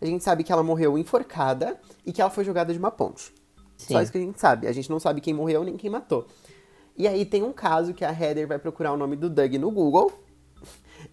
[0.00, 3.32] a gente sabe que ela morreu enforcada e que ela foi jogada de uma ponte.
[3.76, 3.94] Sim.
[3.94, 4.66] Só isso que a gente sabe.
[4.66, 6.26] A gente não sabe quem morreu nem quem matou.
[6.96, 9.70] E aí tem um caso que a Heather vai procurar o nome do Doug no
[9.70, 10.12] Google.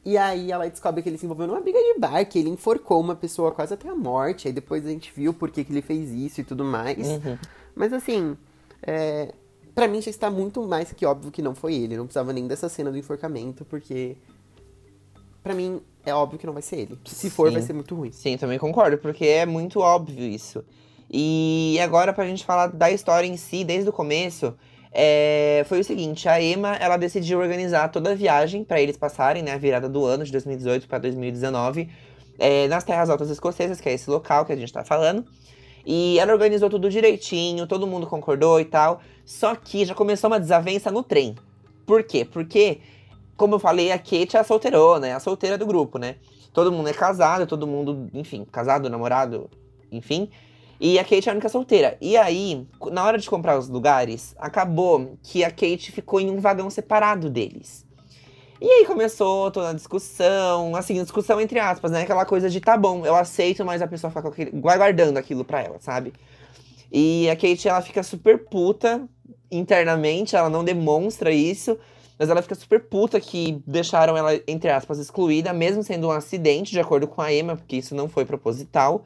[0.05, 2.99] E aí ela descobre que ele se envolveu numa briga de bar, que ele enforcou
[2.99, 4.47] uma pessoa quase até a morte.
[4.47, 7.07] Aí depois a gente viu por que, que ele fez isso e tudo mais.
[7.07, 7.37] Uhum.
[7.75, 8.37] Mas assim,
[8.81, 9.33] é...
[9.75, 11.97] para mim já está muito mais que óbvio que não foi ele.
[11.97, 14.17] Não precisava nem dessa cena do enforcamento, porque
[15.43, 16.99] para mim é óbvio que não vai ser ele.
[17.05, 17.53] Se for, Sim.
[17.53, 18.11] vai ser muito ruim.
[18.11, 20.63] Sim, também concordo, porque é muito óbvio isso.
[21.09, 24.53] E agora, pra gente falar da história em si, desde o começo,
[24.91, 29.43] é, foi o seguinte: a Emma ela decidiu organizar toda a viagem para eles passarem,
[29.43, 31.89] né, a virada do ano de 2018 para 2019,
[32.39, 35.25] é, nas Terras Altas Escocesas, que é esse local que a gente tá falando.
[35.85, 39.01] E ela organizou tudo direitinho, todo mundo concordou e tal.
[39.25, 41.35] Só que já começou uma desavença no trem.
[41.85, 42.25] Por quê?
[42.25, 42.81] Porque
[43.37, 46.15] como eu falei, a Kate é a solteirona, é a solteira do grupo, né?
[46.51, 49.47] Todo mundo é casado, todo mundo, enfim, casado, namorado,
[49.91, 50.27] enfim.
[50.79, 51.97] E a Kate é a única solteira.
[51.99, 56.39] E aí, na hora de comprar os lugares, acabou que a Kate ficou em um
[56.39, 57.85] vagão separado deles.
[58.59, 62.01] E aí começou toda a discussão, assim, discussão entre aspas, né?
[62.01, 65.77] Aquela coisa de tá bom, eu aceito, mas a pessoa fica guardando aquilo pra ela,
[65.79, 66.13] sabe?
[66.91, 69.07] E a Kate, ela fica super puta
[69.51, 71.77] internamente, ela não demonstra isso.
[72.19, 76.71] Mas ela fica super puta que deixaram ela, entre aspas, excluída, mesmo sendo um acidente,
[76.71, 79.05] de acordo com a Emma, porque isso não foi proposital.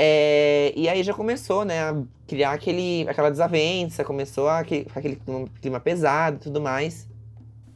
[0.00, 5.20] É, e aí já começou, né, a criar aquele, aquela desavença, começou a ficar aquele
[5.60, 7.08] clima pesado e tudo mais.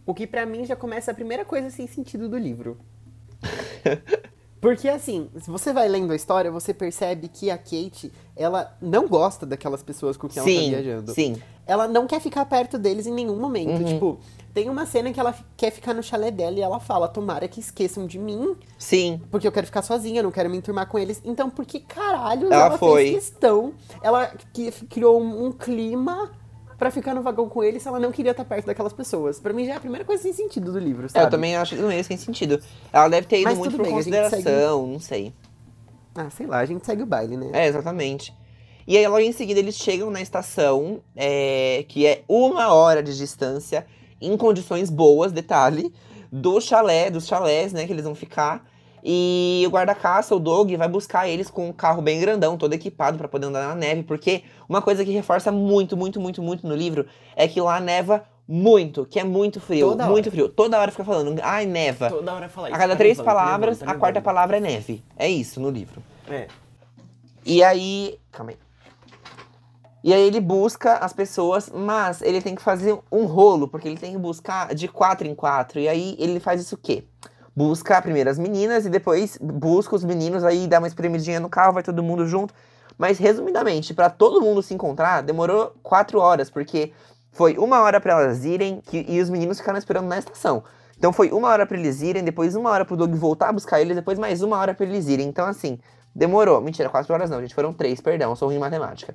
[0.06, 2.78] O que para mim já começa a primeira coisa sem sentido do livro.
[4.62, 9.08] Porque assim, se você vai lendo a história, você percebe que a Kate, ela não
[9.08, 11.14] gosta daquelas pessoas com quem ela tá viajando.
[11.14, 11.42] Sim.
[11.66, 13.80] Ela não quer ficar perto deles em nenhum momento.
[13.80, 13.84] Uhum.
[13.84, 14.18] Tipo,
[14.52, 17.60] tem uma cena que ela quer ficar no chalé dela e ela fala: Tomara que
[17.60, 18.56] esqueçam de mim.
[18.78, 19.20] Sim.
[19.30, 21.20] Porque eu quero ficar sozinha, não quero me enturmar com eles.
[21.24, 23.12] Então, por que caralho ela, ela foi.
[23.12, 23.72] fez questão?
[24.02, 24.32] Ela
[24.90, 26.30] criou um, um clima
[26.82, 29.38] para ficar no vagão com ele se ela não queria estar perto daquelas pessoas.
[29.38, 31.24] Para mim já é a primeira coisa sem sentido do livro, sabe?
[31.24, 32.60] É, eu também acho que não é sem sentido.
[32.92, 34.92] Ela deve ter ido Mas muito por bem, consideração, segue...
[34.92, 35.32] não sei.
[36.14, 37.50] Ah, sei lá, a gente segue o baile, né?
[37.52, 38.34] É, exatamente.
[38.86, 43.16] E aí, logo em seguida, eles chegam na estação, é, que é uma hora de
[43.16, 43.86] distância,
[44.20, 45.92] em condições boas, detalhe,
[46.30, 48.64] do chalé, dos chalés, né, que eles vão ficar.
[49.04, 53.18] E o guarda-caça, o Dog, vai buscar eles com um carro bem grandão, todo equipado
[53.18, 56.74] para poder andar na neve, porque uma coisa que reforça muito, muito, muito, muito no
[56.74, 60.30] livro é que lá neva muito, que é muito frio, Toda muito hora.
[60.30, 60.48] frio.
[60.48, 62.10] Toda hora fica falando, ai, neva.
[62.10, 62.76] Toda hora fala isso.
[62.76, 65.02] A cada tá três nevando, tá palavras, tá nevando, a quarta palavra é neve.
[65.16, 66.02] É isso no livro.
[66.28, 66.46] É.
[67.44, 68.18] E aí.
[68.30, 68.58] Calma aí.
[70.02, 73.98] E aí ele busca as pessoas, mas ele tem que fazer um rolo, porque ele
[73.98, 75.78] tem que buscar de quatro em quatro.
[75.78, 77.04] E aí ele faz isso o quê?
[77.54, 81.74] busca primeiro as meninas e depois busca os meninos, aí dá uma espremidinha no carro,
[81.74, 82.54] vai todo mundo junto.
[82.98, 86.92] Mas, resumidamente, para todo mundo se encontrar, demorou quatro horas, porque
[87.32, 90.62] foi uma hora para elas irem que, e os meninos ficaram esperando na estação.
[90.96, 93.80] Então foi uma hora para eles irem, depois uma hora pro Doug voltar a buscar
[93.80, 95.26] eles, depois mais uma hora para eles irem.
[95.26, 95.78] Então, assim,
[96.14, 96.60] demorou.
[96.60, 97.54] Mentira, quatro horas não, gente.
[97.54, 99.14] Foram três, perdão, sou ruim em matemática.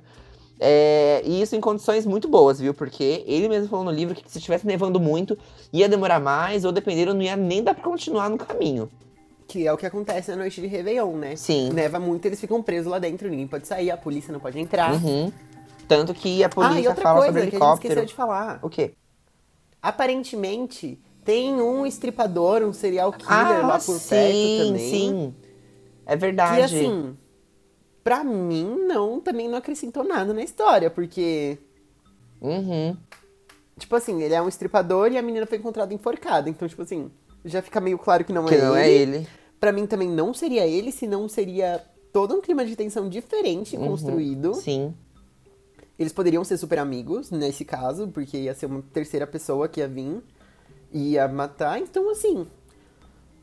[0.60, 2.74] É, e isso em condições muito boas, viu?
[2.74, 5.38] Porque ele mesmo falou no livro que se estivesse nevando muito,
[5.72, 8.90] ia demorar mais, ou dependendo, não ia nem dar pra continuar no caminho.
[9.46, 11.36] Que é o que acontece na noite de Réveillon, né?
[11.36, 11.70] Sim.
[11.70, 14.92] Neva muito, eles ficam presos lá dentro, ninguém pode sair, a polícia não pode entrar.
[14.92, 15.32] Uhum.
[15.86, 17.56] Tanto que a polícia ah, fala sobre helicóptero.
[17.56, 18.58] Que a gente esqueceu de falar.
[18.60, 18.92] O quê?
[19.80, 24.90] Aparentemente, tem um estripador, um serial killer ah, lá por sim, perto também.
[24.90, 25.34] Sim,
[26.04, 26.56] É verdade.
[26.56, 27.16] Que assim,
[28.08, 31.58] pra mim, não, também não acrescentou nada na história, porque.
[32.40, 32.96] Uhum.
[33.78, 36.48] Tipo assim, ele é um estripador e a menina foi encontrada enforcada.
[36.48, 37.10] Então, tipo assim,
[37.44, 39.14] já fica meio claro que não que é não ele.
[39.14, 39.28] é ele.
[39.60, 43.88] Pra mim também não seria ele, senão seria todo um clima de tensão diferente uhum.
[43.88, 44.54] construído.
[44.54, 44.94] Sim.
[45.98, 49.88] Eles poderiam ser super amigos nesse caso, porque ia ser uma terceira pessoa que ia
[49.88, 50.22] vir
[50.90, 51.78] e ia matar.
[51.78, 52.46] Então, assim,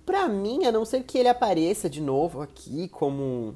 [0.03, 3.55] pra mim, a não ser que ele apareça de novo aqui como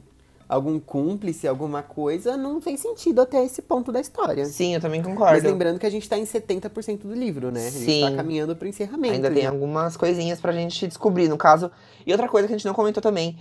[0.49, 4.43] algum cúmplice, alguma coisa, não fez sentido até esse ponto da história.
[4.45, 5.35] Sim, eu também concordo.
[5.35, 7.67] Mas lembrando que a gente tá em 70% do livro, né?
[7.67, 8.01] A gente Sim.
[8.01, 9.13] tá caminhando pro encerramento.
[9.13, 11.69] Ainda tem algumas coisinhas pra gente descobrir, no caso.
[12.03, 13.37] E outra coisa que a gente não comentou também.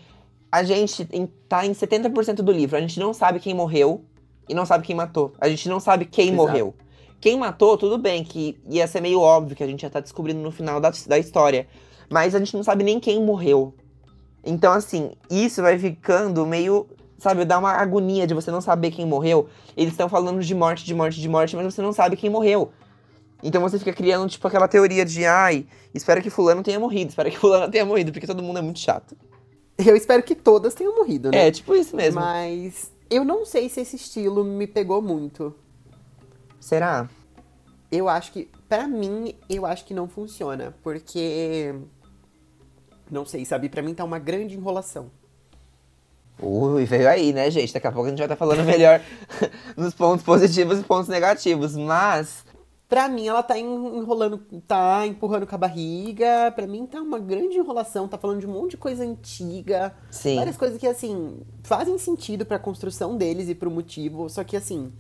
[0.53, 1.07] A gente
[1.49, 2.77] tá em 70% do livro.
[2.77, 4.05] A gente não sabe quem morreu
[4.47, 5.33] e não sabe quem matou.
[5.41, 6.37] A gente não sabe quem Exato.
[6.37, 6.75] morreu.
[7.21, 10.41] Quem matou, tudo bem, que ia ser meio óbvio que a gente já tá descobrindo
[10.41, 11.67] no final da, da história.
[12.11, 13.75] Mas a gente não sabe nem quem morreu.
[14.45, 16.87] Então, assim, isso vai ficando meio
[17.19, 19.49] sabe, dá uma agonia de você não saber quem morreu.
[19.77, 22.71] Eles estão falando de morte, de morte, de morte, mas você não sabe quem morreu.
[23.43, 27.31] Então você fica criando, tipo, aquela teoria de, ai, espero que fulano tenha morrido, espero
[27.31, 29.17] que fulano tenha morrido, porque todo mundo é muito chato.
[29.77, 31.47] Eu espero que todas tenham morrido, né?
[31.47, 32.21] É, tipo isso mesmo.
[32.21, 35.55] Mas eu não sei se esse estilo me pegou muito.
[36.59, 37.09] Será?
[37.91, 41.75] Eu acho que, para mim, eu acho que não funciona, porque
[43.11, 45.11] não sei, sabe, para mim tá uma grande enrolação.
[46.41, 47.73] Ui, veio aí, né, gente?
[47.73, 49.01] Daqui a pouco a gente vai estar tá falando melhor
[49.77, 51.77] nos pontos positivos e pontos negativos.
[51.77, 52.47] Mas.
[52.89, 56.51] Pra mim, ela tá enrolando, tá empurrando com a barriga.
[56.55, 58.09] Pra mim, tá uma grande enrolação.
[58.09, 59.93] Tá falando de um monte de coisa antiga.
[60.11, 60.37] Sim.
[60.37, 64.31] Várias coisas que, assim, fazem sentido pra construção deles e pro motivo.
[64.31, 64.91] Só que, assim,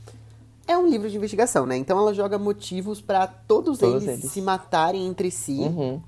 [0.66, 1.78] é um livro de investigação, né?
[1.78, 5.60] Então ela joga motivos para todos, todos eles, eles, se matarem entre si.
[5.60, 5.98] Uhum.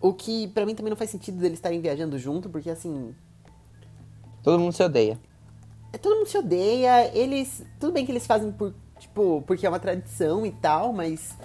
[0.00, 3.14] O que, para mim, também não faz sentido eles estarem viajando junto, porque, assim,
[4.46, 5.18] Todo mundo se odeia.
[5.92, 7.10] É, todo mundo se odeia.
[7.12, 7.64] Eles.
[7.80, 8.72] Tudo bem que eles fazem por.
[8.96, 11.36] Tipo, porque é uma tradição e tal, mas.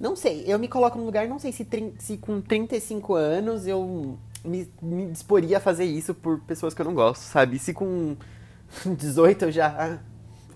[0.00, 0.42] Não sei.
[0.48, 1.64] Eu me coloco no lugar, não sei se,
[2.00, 6.86] se com 35 anos eu me, me disporia a fazer isso por pessoas que eu
[6.86, 7.56] não gosto, sabe?
[7.56, 8.16] Se com
[8.84, 10.00] 18 eu já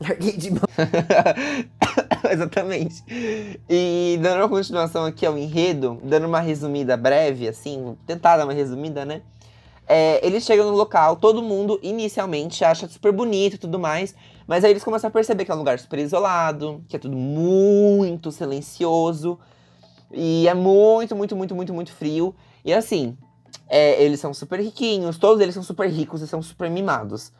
[0.00, 0.62] larguei de mão.
[2.30, 3.02] Exatamente.
[3.68, 8.52] E dando uma continuação aqui ao enredo, dando uma resumida breve, assim, tentar dar uma
[8.52, 9.22] resumida, né?
[9.87, 14.14] É, eles chegam no local, todo mundo inicialmente acha super bonito e tudo mais,
[14.46, 17.16] mas aí eles começam a perceber que é um lugar super isolado, que é tudo
[17.16, 19.38] muito silencioso.
[20.11, 22.35] E é muito, muito, muito, muito, muito frio.
[22.64, 23.16] E assim,
[23.68, 27.33] é, eles são super riquinhos, todos eles são super ricos e são super mimados.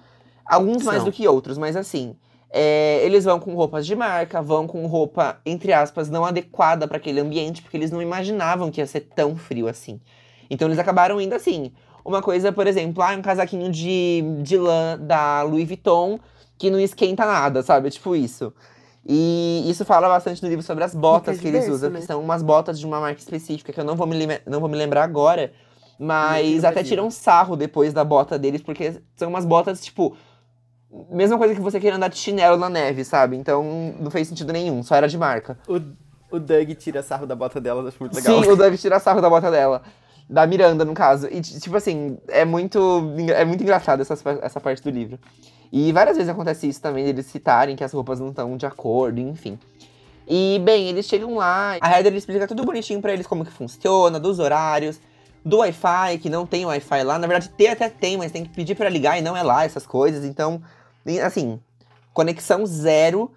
[0.45, 2.15] Alguns mais do que outros, mas assim,
[2.57, 6.99] é, eles vão com roupas de marca, vão com roupa, entre aspas, não adequada para
[6.99, 10.01] aquele ambiente, porque eles não imaginavam que ia ser tão frio assim.
[10.49, 11.73] Então eles acabaram indo assim.
[12.05, 16.21] Uma coisa, por exemplo, ah, um casaquinho de, de lã da Louis Vuitton
[16.57, 17.91] que não esquenta nada, sabe?
[17.91, 18.53] Tipo isso.
[19.05, 21.99] E isso fala bastante no livro sobre as botas que eles usam, né?
[21.99, 24.69] que são umas botas de uma marca específica, que eu não vou me, não vou
[24.69, 25.53] me lembrar agora.
[25.99, 30.17] Mas até tiram sarro depois da bota deles, porque são umas botas, tipo.
[31.11, 33.37] Mesma coisa que você querer andar de chinelo na neve, sabe?
[33.37, 35.59] Então não fez sentido nenhum, só era de marca.
[35.67, 35.81] O,
[36.37, 38.43] o Doug tira sarro da bota dela, eu acho muito legal.
[38.43, 39.83] Sim, o Doug tira sarro da bota dela.
[40.29, 41.29] Da Miranda, no caso.
[41.31, 42.79] E, tipo assim, é muito,
[43.35, 45.19] é muito engraçado essa, essa parte do livro.
[45.71, 49.21] E várias vezes acontece isso também, eles citarem que as roupas não estão de acordo,
[49.21, 49.59] enfim.
[50.27, 54.19] E, bem, eles chegam lá, a Heather explica tudo bonitinho pra eles como que funciona,
[54.19, 55.01] dos horários,
[55.45, 57.19] do Wi-Fi, que não tem Wi-Fi lá.
[57.19, 59.65] Na verdade, tem até tem, mas tem que pedir pra ligar e não é lá
[59.65, 60.25] essas coisas.
[60.25, 60.63] Então,
[61.25, 61.61] assim,
[62.13, 63.31] conexão zero.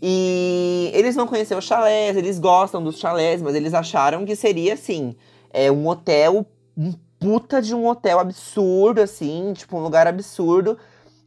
[0.00, 4.74] E eles vão conhecer os chalés, eles gostam dos chalés, mas eles acharam que seria,
[4.74, 5.14] assim,
[5.52, 6.44] é um hotel,
[6.76, 10.76] um puta de um hotel absurdo, assim, tipo, um lugar absurdo.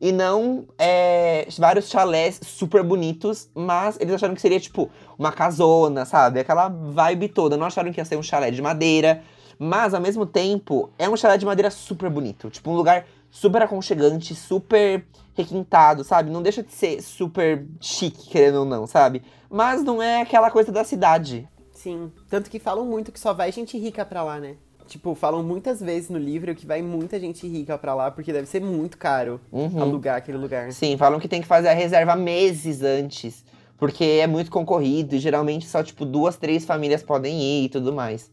[0.01, 6.03] E não é, vários chalés super bonitos, mas eles acharam que seria, tipo, uma casona,
[6.03, 6.41] sabe?
[6.41, 7.55] Aquela vibe toda.
[7.55, 9.23] Não acharam que ia ser um chalé de madeira.
[9.57, 12.49] Mas, ao mesmo tempo, é um chalé de madeira super bonito.
[12.49, 16.31] Tipo, um lugar super aconchegante, super requintado, sabe?
[16.31, 19.21] Não deixa de ser super chique, querendo ou não, sabe?
[19.49, 21.47] Mas não é aquela coisa da cidade.
[21.73, 22.11] Sim.
[22.29, 24.55] Tanto que falam muito que só vai gente rica pra lá, né?
[24.87, 28.47] Tipo, falam muitas vezes no livro que vai muita gente rica pra lá, porque deve
[28.47, 29.81] ser muito caro Uhum.
[29.81, 30.71] alugar aquele lugar.
[30.71, 33.43] Sim, falam que tem que fazer a reserva meses antes.
[33.77, 37.91] Porque é muito concorrido e geralmente só, tipo, duas, três famílias podem ir e tudo
[37.91, 38.31] mais.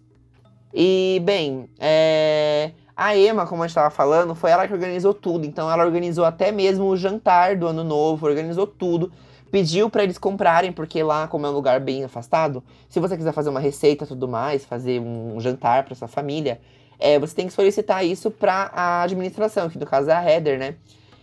[0.72, 2.70] E, bem, é...
[2.96, 5.46] a Emma, como a gente tava falando, foi ela que organizou tudo.
[5.46, 9.10] Então ela organizou até mesmo o jantar do ano novo, organizou tudo.
[9.50, 13.32] Pediu pra eles comprarem, porque lá, como é um lugar bem afastado, se você quiser
[13.32, 16.60] fazer uma receita tudo mais, fazer um jantar pra sua família,
[16.98, 20.58] é, você tem que solicitar isso pra a administração, que no caso é a Heather,
[20.58, 20.76] né?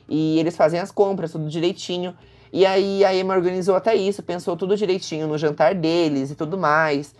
[0.08, 2.16] E eles fazem as compras, tudo direitinho.
[2.52, 6.58] E aí a Emma organizou até isso, pensou tudo direitinho no jantar deles e tudo
[6.58, 7.16] mais.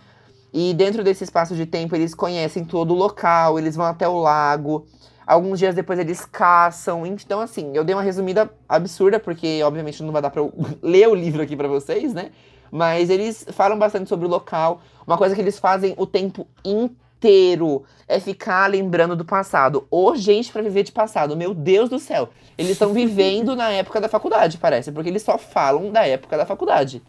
[0.52, 4.18] E dentro desse espaço de tempo eles conhecem todo o local, eles vão até o
[4.18, 4.86] lago.
[5.26, 7.06] Alguns dias depois eles caçam.
[7.06, 11.08] Então, assim, eu dei uma resumida absurda, porque obviamente não vai dar pra eu ler
[11.08, 12.32] o livro aqui pra vocês, né?
[12.70, 14.80] Mas eles falam bastante sobre o local.
[15.06, 19.86] Uma coisa que eles fazem o tempo inteiro é ficar lembrando do passado.
[19.90, 21.36] Ô, gente, pra viver de passado.
[21.36, 22.30] Meu Deus do céu.
[22.58, 26.46] Eles estão vivendo na época da faculdade, parece, porque eles só falam da época da
[26.46, 27.02] faculdade.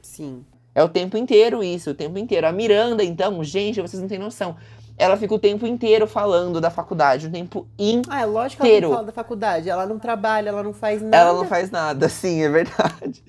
[0.00, 0.44] Sim.
[0.74, 2.46] É o tempo inteiro isso, o tempo inteiro.
[2.46, 4.56] A Miranda, então, gente, vocês não têm noção.
[4.96, 8.10] Ela fica o tempo inteiro falando da faculdade, o tempo inteiro.
[8.12, 8.90] Ah, é lógico que ela Inteiro.
[8.90, 9.70] falar da faculdade.
[9.70, 11.16] Ela não trabalha, ela não faz nada.
[11.16, 13.24] Ela não faz nada, sim, é verdade.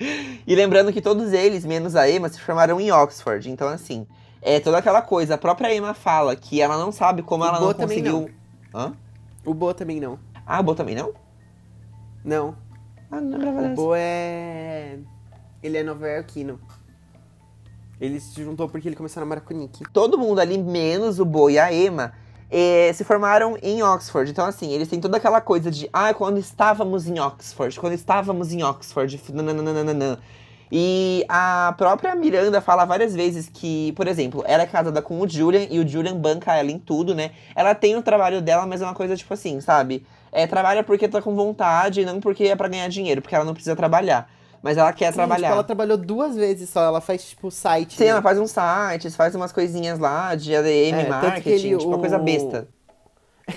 [0.45, 3.49] E lembrando que todos eles, menos a Emma, se formaram em Oxford.
[3.49, 4.05] Então, assim,
[4.41, 5.35] é toda aquela coisa.
[5.35, 8.29] A própria Emma fala que ela não sabe como O ela Bo não conseguiu.
[8.75, 8.91] Hã?
[9.45, 10.19] O Bo também não.
[10.45, 11.13] Ah, a Bo também não?
[12.21, 12.53] Não.
[13.09, 13.75] Ah, não lembrava O.
[13.75, 14.97] Bo é.
[15.63, 16.59] Ele é nova-iorquino.
[18.01, 19.83] Ele se juntou porque ele começou a namorar com o Nick.
[19.93, 22.11] todo mundo ali, menos o Bo e a Emma,
[22.49, 24.31] eh, se formaram em Oxford.
[24.31, 28.51] Então, assim, eles têm toda aquela coisa de, ah, quando estávamos em Oxford, quando estávamos
[28.51, 30.19] em Oxford, nananana.
[30.71, 35.27] E a própria Miranda fala várias vezes que, por exemplo, ela é casada com o
[35.27, 37.31] Julian e o Julian banca ela em tudo, né?
[37.53, 40.05] Ela tem o trabalho dela, mas é uma coisa tipo assim, sabe?
[40.31, 43.53] É, trabalha porque tá com vontade, não porque é pra ganhar dinheiro, porque ela não
[43.53, 44.29] precisa trabalhar.
[44.63, 45.47] Mas ela quer Sim, trabalhar.
[45.47, 46.83] tipo, ela trabalhou duas vezes só.
[46.83, 47.95] Ela faz, tipo, site.
[47.97, 48.09] Sim, né?
[48.11, 51.97] ela faz uns sites, faz umas coisinhas lá de ADM, É, marketing, ele- tipo uma
[51.97, 52.67] coisa o- besta.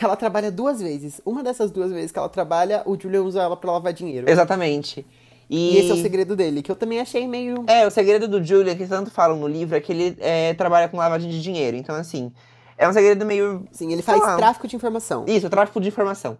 [0.01, 1.21] Ela trabalha duas vezes.
[1.25, 4.29] Uma dessas duas vezes que ela trabalha, o Julian usa ela pra lavar dinheiro.
[4.29, 5.07] Exatamente.
[5.49, 7.65] E, E esse é o segredo dele, que eu também achei meio.
[7.67, 10.89] É, o segredo do Julian, que tanto falam no livro, é que ele é, trabalha
[10.89, 11.77] com lavagem de dinheiro.
[11.77, 12.33] Então, assim,
[12.79, 13.69] é um segredo meio.
[13.71, 14.37] Sim, ele faz lá.
[14.37, 15.25] tráfico de informação.
[15.29, 16.39] Isso, tráfico de informação.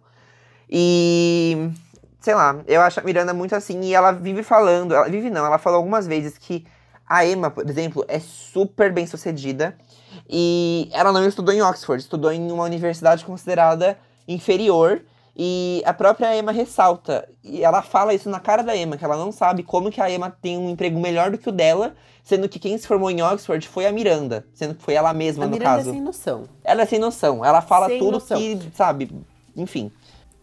[0.69, 1.69] E.
[2.25, 4.95] Sei lá, eu acho a Miranda muito assim, e ela vive falando.
[4.95, 6.65] Ela vive não, ela falou algumas vezes que
[7.07, 9.77] a Emma, por exemplo, é super bem sucedida.
[10.27, 13.95] E ela não estudou em Oxford, estudou em uma universidade considerada
[14.27, 15.03] inferior.
[15.37, 19.17] E a própria Emma ressalta, e ela fala isso na cara da Emma, que ela
[19.17, 22.49] não sabe como que a Emma tem um emprego melhor do que o dela, sendo
[22.49, 25.47] que quem se formou em Oxford foi a Miranda, sendo que foi ela mesma A
[25.47, 25.89] no Miranda caso.
[25.91, 26.45] é sem noção.
[26.63, 28.39] Ela é sem noção, ela fala Sem tudo noção.
[28.39, 29.11] que, sabe,
[29.55, 29.91] enfim.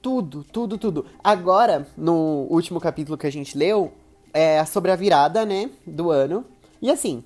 [0.02, 1.06] Tudo, tudo, tudo.
[1.22, 3.92] Agora, no último capítulo que a gente leu,
[4.34, 6.44] é sobre a virada, né, do ano.
[6.80, 7.22] E assim,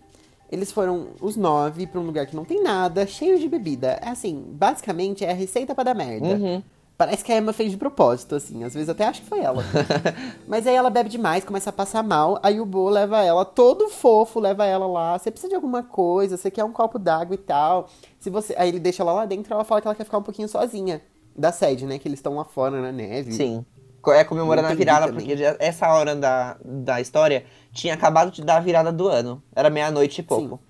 [0.51, 3.99] Eles foram os nove pra um lugar que não tem nada, cheio de bebida.
[4.01, 6.27] É assim, basicamente é a receita pra dar merda.
[6.27, 6.62] Uhum.
[6.97, 8.64] Parece que a Emma fez de propósito, assim.
[8.64, 9.62] Às vezes até acho que foi ela.
[10.49, 12.39] Mas aí ela bebe demais, começa a passar mal.
[12.43, 15.18] Aí o Bo leva ela, todo fofo, leva ela lá.
[15.18, 17.89] Você precisa de alguma coisa, você quer um copo d'água e tal.
[18.18, 18.55] Se você...
[18.57, 21.03] Aí ele deixa ela lá dentro ela fala que ela quer ficar um pouquinho sozinha.
[21.37, 21.99] Da sede, né?
[21.99, 23.32] Que eles estão lá fora na neve.
[23.32, 23.64] Sim.
[24.09, 28.59] É comemorando a virada, lindo porque essa hora da, da história tinha acabado de dar
[28.59, 29.43] a virada do ano.
[29.55, 30.61] Era meia-noite e pouco.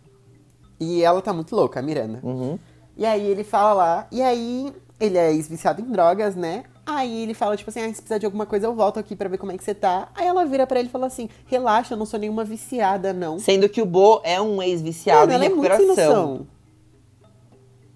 [0.80, 2.20] E ela tá muito louca, a Miranda.
[2.22, 2.58] Uhum.
[2.96, 6.64] E aí ele fala lá, e aí ele é ex-viciado em drogas, né?
[6.86, 9.28] Aí ele fala, tipo assim, ah, se precisar de alguma coisa, eu volto aqui pra
[9.28, 10.08] ver como é que você tá.
[10.14, 13.38] Aí ela vira pra ele e fala assim, relaxa, eu não sou nenhuma viciada, não.
[13.38, 16.26] Sendo que o Bo é um ex-viciado em ela é muito sem recuperação.
[16.26, 16.46] noção.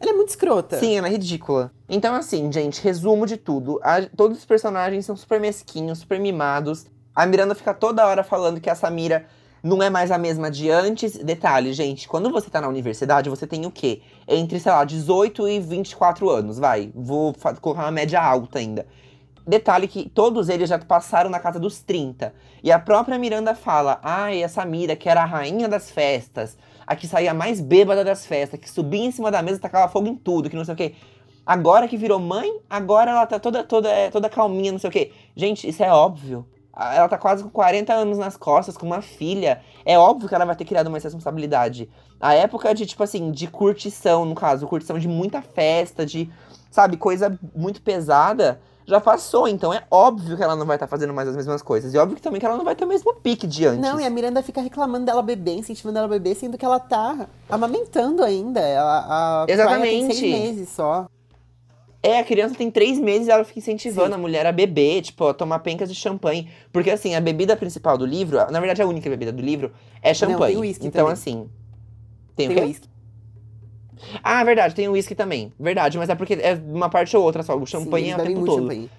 [0.01, 0.78] Ela é muito escrota.
[0.78, 1.70] Sim, ela é ridícula.
[1.88, 3.78] Então, assim, gente, resumo de tudo.
[3.82, 6.86] A- todos os personagens são super mesquinhos, super mimados.
[7.14, 9.26] A Miranda fica toda hora falando que a Samira
[9.62, 11.18] não é mais a mesma de antes.
[11.18, 14.01] Detalhe, gente, quando você tá na universidade, você tem o quê?
[14.26, 16.90] Entre, sei lá, 18 e 24 anos, vai.
[16.94, 18.86] Vou colocar uma média alta ainda.
[19.46, 22.32] Detalhe que todos eles já passaram na casa dos 30.
[22.62, 26.57] E a própria Miranda fala: ai, a Samira, que era a rainha das festas,
[26.91, 30.09] a que saía mais bêbada das festas, que subia em cima da mesa tacava fogo
[30.09, 30.95] em tudo, que não sei o quê.
[31.47, 34.93] Agora que virou mãe, agora ela tá toda, toda, é, toda calminha, não sei o
[34.93, 35.12] quê.
[35.36, 36.45] Gente, isso é óbvio.
[36.76, 39.61] Ela tá quase com 40 anos nas costas, com uma filha.
[39.84, 41.88] É óbvio que ela vai ter criado mais responsabilidade.
[42.20, 46.28] A época de, tipo assim, de curtição, no caso, curtição de muita festa, de,
[46.72, 49.48] sabe, coisa muito pesada, já passou.
[49.48, 51.94] Então é óbvio que ela não vai estar fazendo mais as mesmas coisas.
[51.94, 53.80] E óbvio que também que ela não vai ter o mesmo pique de antes.
[53.80, 57.28] Não, e a Miranda fica reclamando dela beber, incentivando ela beber, sendo que ela tá
[57.48, 58.60] amamentando ainda.
[58.60, 59.90] Ela, a Exatamente.
[59.90, 61.06] Tem seis meses só.
[62.02, 64.14] É, a criança tem três meses e ela fica incentivando Sim.
[64.14, 66.48] a mulher a beber, tipo, a tomar pencas de champanhe.
[66.72, 69.70] Porque, assim, a bebida principal do livro, na verdade a única bebida do livro,
[70.00, 70.54] é champanhe.
[70.54, 71.12] tem uísque então, também.
[71.12, 71.50] assim.
[72.34, 72.66] Tem, Tem o quê?
[72.66, 72.88] uísque.
[74.22, 75.53] Ah, verdade, tem uísque também.
[75.59, 77.57] Verdade, mas é porque é uma parte ou outra só.
[77.57, 78.62] O champanhe Sim, é o tempo muito todo.
[78.62, 78.90] champanhe.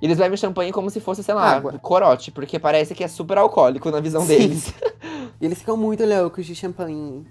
[0.00, 1.78] Eles bebem champanhe como se fosse, sei lá, Água.
[1.78, 4.38] corote, porque parece que é super alcoólico na visão Sim.
[4.38, 4.74] deles.
[5.40, 7.26] E eles ficam muito loucos de champanhe.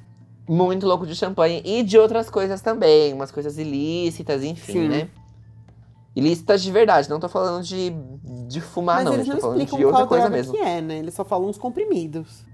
[0.48, 4.88] Muito louco de champanhe e de outras coisas também, umas coisas ilícitas, enfim, Sim.
[4.88, 5.10] né?
[6.16, 7.92] Ilícitas de verdade, não tô falando de,
[8.48, 10.54] de fumar, Mas não, eles não falando explicam de outra qual coisa mesmo.
[10.54, 11.00] que é, né?
[11.00, 12.46] Eles só falam uns comprimidos.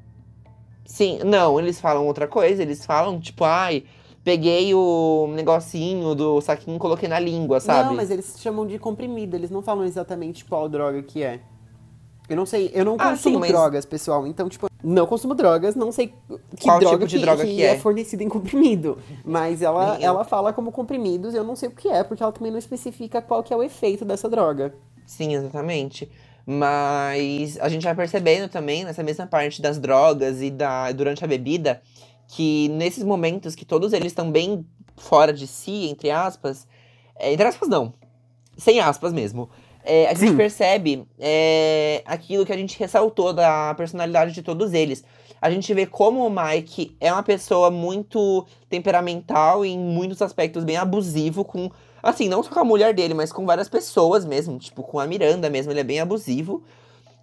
[0.85, 3.83] Sim, não, eles falam outra coisa, eles falam, tipo, ai,
[4.23, 7.89] peguei o negocinho do saquinho e coloquei na língua, sabe?
[7.89, 11.39] Não, mas eles chamam de comprimido, eles não falam exatamente qual droga que é.
[12.29, 14.25] Eu não sei, eu não Ah, consumo sim, mas- drogas, pessoal.
[14.25, 16.13] Então, tipo, não consumo drogas, não sei
[16.55, 17.73] que Qual droga tipo de droga que é.
[17.73, 17.77] é.
[17.77, 18.97] fornecida em comprimido.
[19.25, 20.09] Mas ela, Nem eu.
[20.09, 23.21] ela fala como comprimidos, eu não sei o que é, porque ela também não especifica
[23.21, 24.73] qual que é o efeito dessa droga.
[25.05, 26.09] Sim, exatamente.
[26.45, 31.27] Mas a gente vai percebendo também, nessa mesma parte das drogas e da durante a
[31.27, 31.81] bebida,
[32.31, 34.65] que nesses momentos que todos eles estão bem
[34.95, 36.65] fora de si, entre aspas,
[37.19, 37.93] é, entre aspas não,
[38.57, 39.49] sem aspas mesmo,
[39.83, 40.37] é, a gente Sim.
[40.37, 45.03] percebe é, aquilo que a gente ressaltou da personalidade de todos eles.
[45.41, 50.63] A gente vê como o Mike é uma pessoa muito temperamental e em muitos aspectos
[50.63, 51.69] bem abusivo com
[52.03, 54.57] Assim, não só com a mulher dele, mas com várias pessoas mesmo.
[54.57, 56.63] Tipo, com a Miranda mesmo, ele é bem abusivo.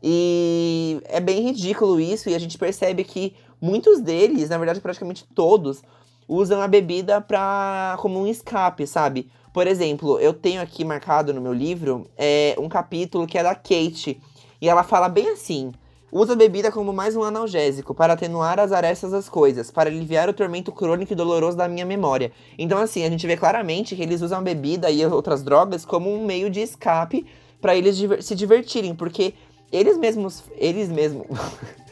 [0.01, 5.27] E é bem ridículo isso, e a gente percebe que muitos deles, na verdade, praticamente
[5.35, 5.83] todos,
[6.29, 9.31] usam a bebida pra, como um escape, sabe?
[9.53, 13.55] Por exemplo, eu tenho aqui marcado no meu livro é, um capítulo que é da
[13.55, 14.21] Kate.
[14.61, 15.73] E ela fala bem assim:
[16.13, 20.29] usa a bebida como mais um analgésico para atenuar as arestas das coisas, para aliviar
[20.29, 22.31] o tormento crônico e doloroso da minha memória.
[22.59, 26.13] Então, assim, a gente vê claramente que eles usam a bebida e outras drogas como
[26.13, 27.27] um meio de escape
[27.61, 29.35] para eles diver- se divertirem, porque
[29.73, 31.27] eles mesmos, eles mesmos,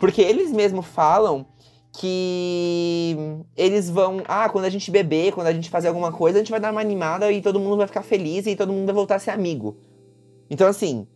[0.00, 1.46] porque eles mesmos falam
[1.92, 3.16] que
[3.56, 6.50] eles vão, ah, quando a gente beber, quando a gente fazer alguma coisa, a gente
[6.50, 9.16] vai dar uma animada e todo mundo vai ficar feliz e todo mundo vai voltar
[9.16, 9.76] a ser amigo.
[10.48, 11.06] Então, assim,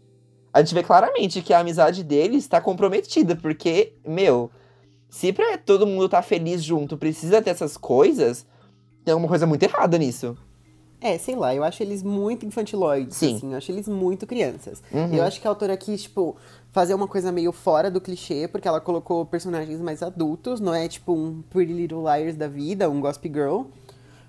[0.52, 4.50] a gente vê claramente que a amizade deles está comprometida, porque, meu,
[5.08, 8.46] se pra todo mundo tá feliz junto precisa ter essas coisas,
[9.04, 10.36] tem alguma coisa muito errada nisso.
[11.00, 13.36] É, sei lá, eu acho eles muito infantiloides, Sim.
[13.36, 14.82] assim, eu acho eles muito crianças.
[14.90, 15.14] Uhum.
[15.14, 16.36] Eu acho que a autora quis, tipo,
[16.74, 20.88] fazer uma coisa meio fora do clichê, porque ela colocou personagens mais adultos, não é
[20.88, 23.62] tipo um Pretty Little Liars da vida, um Gossip Girl.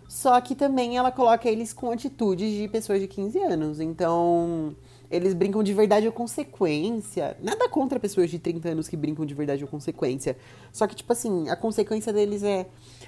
[0.08, 3.80] Só que também ela coloca eles com atitudes de pessoas de 15 anos.
[3.80, 4.76] Então,
[5.10, 7.36] eles brincam de verdade ou consequência.
[7.41, 10.38] Nada contra pessoas de 30 anos que brincam de verdade ou consequência.
[10.72, 12.68] Só que, tipo assim, a consequência deles é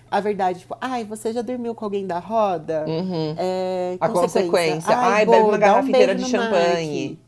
[0.09, 2.85] a verdade, tipo, ai, você já dormiu com alguém da roda?
[2.88, 3.35] Uhum.
[3.38, 4.97] É, A consequência.
[4.97, 7.09] Ai, bebe uma garrafa um inteira de champanhe.
[7.09, 7.26] Mike.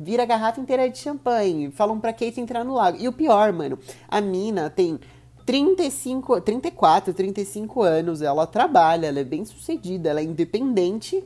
[0.00, 1.70] Vira a garrafa inteira de champanhe.
[1.70, 2.98] Falam pra Kate entrar no lago.
[3.00, 3.78] E o pior, mano,
[4.08, 4.98] a mina tem
[5.44, 11.24] 35, 34, 35 anos, ela trabalha, ela é bem sucedida, ela é independente.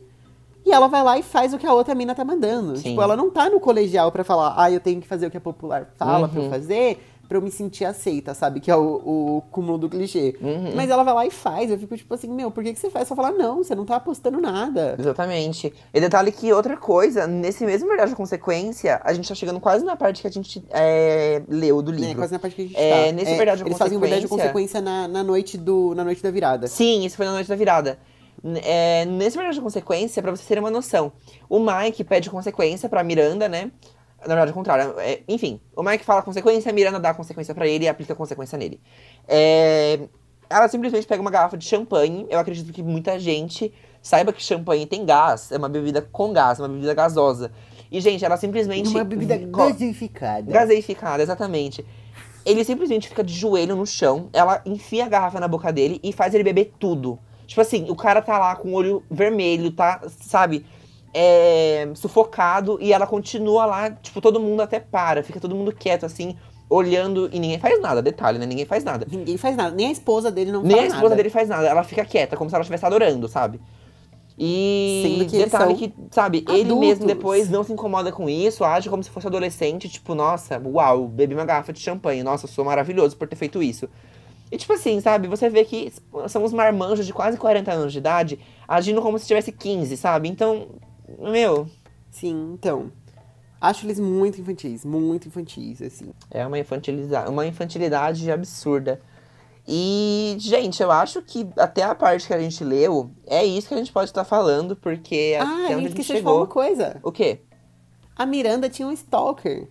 [0.65, 2.77] E ela vai lá e faz o que a outra mina tá mandando.
[2.77, 2.91] Sim.
[2.91, 5.37] Tipo, ela não tá no colegial pra falar, ah, eu tenho que fazer o que
[5.37, 6.51] a popular fala pra eu Uhum.
[6.51, 8.61] fazer, pra eu me sentir aceita, sabe?
[8.61, 8.83] Que é o,
[9.39, 10.37] o cúmulo do clichê.
[10.41, 10.73] Uhum.
[10.75, 11.71] Mas ela vai lá e faz.
[11.71, 13.09] Eu fico tipo assim, meu, por que, que você faz?
[13.09, 14.97] Só falar, não, você não tá apostando nada.
[14.99, 15.73] Exatamente.
[15.95, 19.85] E detalhe que outra coisa, nesse mesmo Verdade ou Consequência, a gente tá chegando quase
[19.85, 22.17] na parte que a gente é, leu do É, livro.
[22.17, 23.13] quase na parte que a gente É, tá.
[23.13, 26.05] nesse Verdade ou Eles fazem o verdade ou Consequência- consequência na, na, noite do, na
[26.05, 26.67] noite da virada.
[26.67, 27.99] Sim, isso foi na noite da virada.
[28.65, 31.13] É, nesse Verdade ou Consequência, pra vocês terem uma noção,
[31.49, 33.71] o Mike pede consequência pra Miranda, né?
[34.23, 34.95] Na verdade, ao contrário.
[34.99, 38.13] é, enfim, o Mike fala consequência, a Miranda dá a consequência pra ele e aplica
[38.13, 38.81] a consequência nele.
[39.27, 40.01] É,
[40.49, 42.27] ela simplesmente pega uma garrafa de champanhe.
[42.31, 46.59] Eu acredito que muita gente saiba que champanhe tem gás, é uma bebida com gás,
[46.59, 47.51] uma bebida gasosa.
[47.91, 48.89] E, gente, ela simplesmente.
[48.89, 50.51] Uma bebida gasificada.
[50.51, 51.85] Gaseificada, exatamente.
[52.45, 56.13] Ele simplesmente fica de joelho no chão, ela enfia a garrafa na boca dele e
[56.13, 57.19] faz ele beber tudo.
[57.47, 60.65] Tipo assim, o cara tá lá com o olho vermelho, tá, sabe,
[61.15, 66.07] é, sufocado, e ela continua lá, tipo, todo mundo até para, fica todo mundo quieto,
[66.07, 66.37] assim,
[66.69, 68.47] olhando, e ninguém faz nada, detalhe, né?
[68.47, 69.07] Ninguém faz nada.
[69.11, 69.75] Ninguém faz nada.
[69.75, 71.17] Nem a esposa dele não Nem a esposa nada.
[71.17, 73.61] dele faz nada, ela fica quieta, como se ela estivesse adorando, sabe?
[74.39, 76.79] E que detalhe que, sabe, ele adultos.
[76.79, 81.07] mesmo depois não se incomoda com isso, age como se fosse adolescente, tipo, nossa, uau,
[81.07, 83.89] bebi uma garrafa de champanhe, nossa, sou maravilhoso por ter feito isso.
[84.51, 85.93] E tipo assim, sabe, você vê que
[86.29, 90.29] são os marmanjos de quase 40 anos de idade agindo como se tivesse 15, sabe?
[90.29, 90.67] Então,
[91.19, 91.69] meu,
[92.11, 92.93] Sim, então.
[93.61, 96.13] Acho eles muito infantis, muito infantis, assim.
[96.31, 99.01] é uma infantilidade, uma infantilidade absurda.
[99.67, 103.75] E, gente, eu acho que até a parte que a gente leu, é isso que
[103.75, 106.39] a gente pode estar falando, porque ah, até onde a gente chegou.
[106.39, 106.99] uma coisa.
[107.03, 107.41] O quê?
[108.17, 109.69] A Miranda tinha um stalker.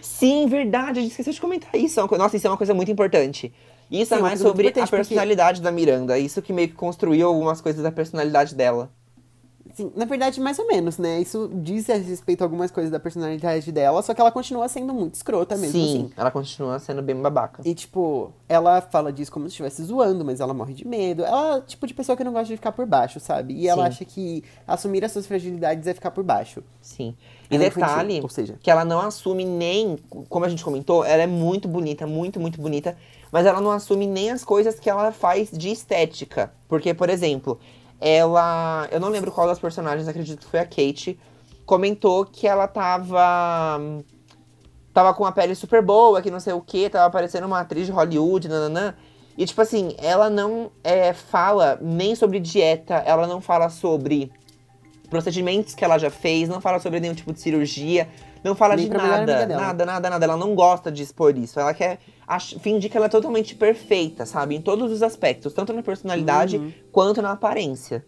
[0.00, 2.00] Sim, verdade, a gente esqueceu de comentar isso.
[2.00, 3.52] É Nossa, isso é uma coisa muito importante.
[3.90, 6.18] Isso Sim, é mais muito sobre a importante, porque- personalidade da Miranda.
[6.18, 8.90] Isso que meio que construiu algumas coisas da personalidade dela.
[9.78, 11.20] Sim, na verdade, mais ou menos, né?
[11.20, 14.92] Isso diz a respeito a algumas coisas da personalidade dela, só que ela continua sendo
[14.92, 16.10] muito escrota mesmo, Sim, assim.
[16.16, 17.62] ela continua sendo bem babaca.
[17.64, 21.24] E, tipo, ela fala disso como se estivesse zoando, mas ela morre de medo.
[21.24, 23.54] Ela é tipo de pessoa que não gosta de ficar por baixo, sabe?
[23.54, 23.88] E ela Sim.
[23.88, 26.60] acha que assumir as suas fragilidades é ficar por baixo.
[26.80, 27.14] Sim.
[27.48, 29.96] E Ela é infantil, detalhe ou seja- que ela não assume nem,
[30.28, 32.96] como a gente comentou, ela é muito bonita, muito, muito bonita,
[33.30, 36.52] mas ela não assume nem as coisas que ela faz de estética.
[36.68, 37.58] Porque, por exemplo,
[38.00, 38.88] ela.
[38.90, 41.18] Eu não lembro qual das personagens, acredito que foi a Kate,
[41.66, 43.80] comentou que ela tava.
[44.92, 47.86] Tava com uma pele super boa, que não sei o que, tava parecendo uma atriz
[47.86, 48.94] de Hollywood, nananã.
[49.36, 54.32] E, tipo assim, ela não é, fala nem sobre dieta, ela não fala sobre
[55.08, 58.08] procedimentos que ela já fez, não fala sobre nenhum tipo de cirurgia,
[58.44, 60.24] não fala Nem de nada, nada, nada, nada.
[60.24, 61.58] Ela não gosta de expor isso.
[61.58, 61.98] Ela quer
[62.60, 64.54] fingir que ela é totalmente perfeita, sabe?
[64.54, 66.72] Em todos os aspectos, tanto na personalidade Uhum.
[66.92, 68.04] quanto na aparência.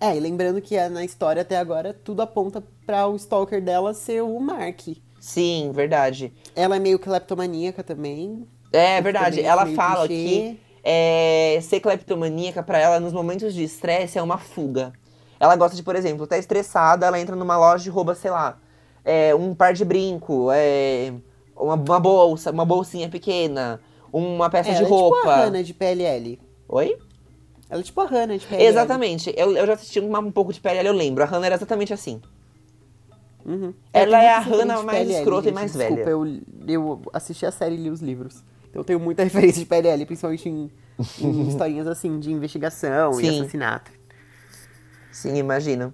[0.00, 3.92] É, e lembrando que é, na história até agora tudo aponta pra o stalker dela
[3.94, 4.80] ser o Mark.
[5.20, 6.32] Sim, verdade.
[6.54, 8.46] Ela é meio cleptomaníaca também.
[8.72, 9.36] É verdade.
[9.36, 10.28] meio- Ela meio fala clichê.
[10.52, 14.92] que é, ser cleptomaníaca pra ela nos momentos de estresse é uma fuga.
[15.40, 18.58] Ela gosta de, por exemplo, tá estressada, ela entra numa loja e rouba, sei lá,
[19.04, 21.12] é, um par de brinco, é,
[21.56, 23.80] uma, uma bolsa, uma bolsinha pequena,
[24.12, 25.16] uma peça É, de ela roupa.
[25.16, 26.38] é tipo a Hannah de PLL.
[26.68, 26.96] Oi?
[27.70, 28.68] Ela é tipo a Hannah de PLL.
[28.68, 29.34] Exatamente.
[29.36, 31.22] Eu, eu já assisti uma- um pouco de PLL, eu lembro.
[31.22, 32.20] A Hannah era exatamente assim.
[33.44, 33.72] Uhum.
[33.92, 36.10] Ela tem é a Hannah mais PLL, escrota e gente, mais desculpa, velha.
[36.10, 36.26] Eu,
[36.66, 38.42] eu assisti a série e li os livros.
[38.68, 40.70] Então eu tenho muita referência de PLL, principalmente em,
[41.20, 43.40] em historinhas assim, de investigação e Sim.
[43.40, 43.90] assassinato.
[45.10, 45.92] Sim, imagina.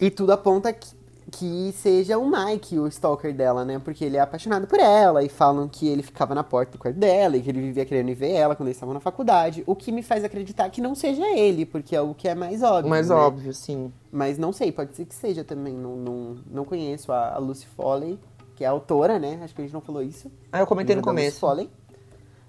[0.00, 0.88] E tudo aponta que,
[1.32, 3.78] que seja o Mike o stalker dela, né?
[3.78, 6.98] Porque ele é apaixonado por ela e falam que ele ficava na porta do quarto
[6.98, 9.64] dela e que ele vivia querendo ver ela quando eles estavam na faculdade.
[9.66, 12.62] O que me faz acreditar que não seja ele, porque é o que é mais
[12.62, 12.90] óbvio.
[12.90, 13.14] Mais né?
[13.14, 13.90] óbvio, sim.
[14.12, 15.74] Mas não sei, pode ser que seja também.
[15.74, 18.20] Não, não, não conheço a, a Lucy Foley,
[18.54, 19.40] que é a autora, né?
[19.42, 20.30] Acho que a gente não falou isso.
[20.52, 21.40] Ah, eu comentei no da Lucy começo.
[21.40, 21.70] Foley.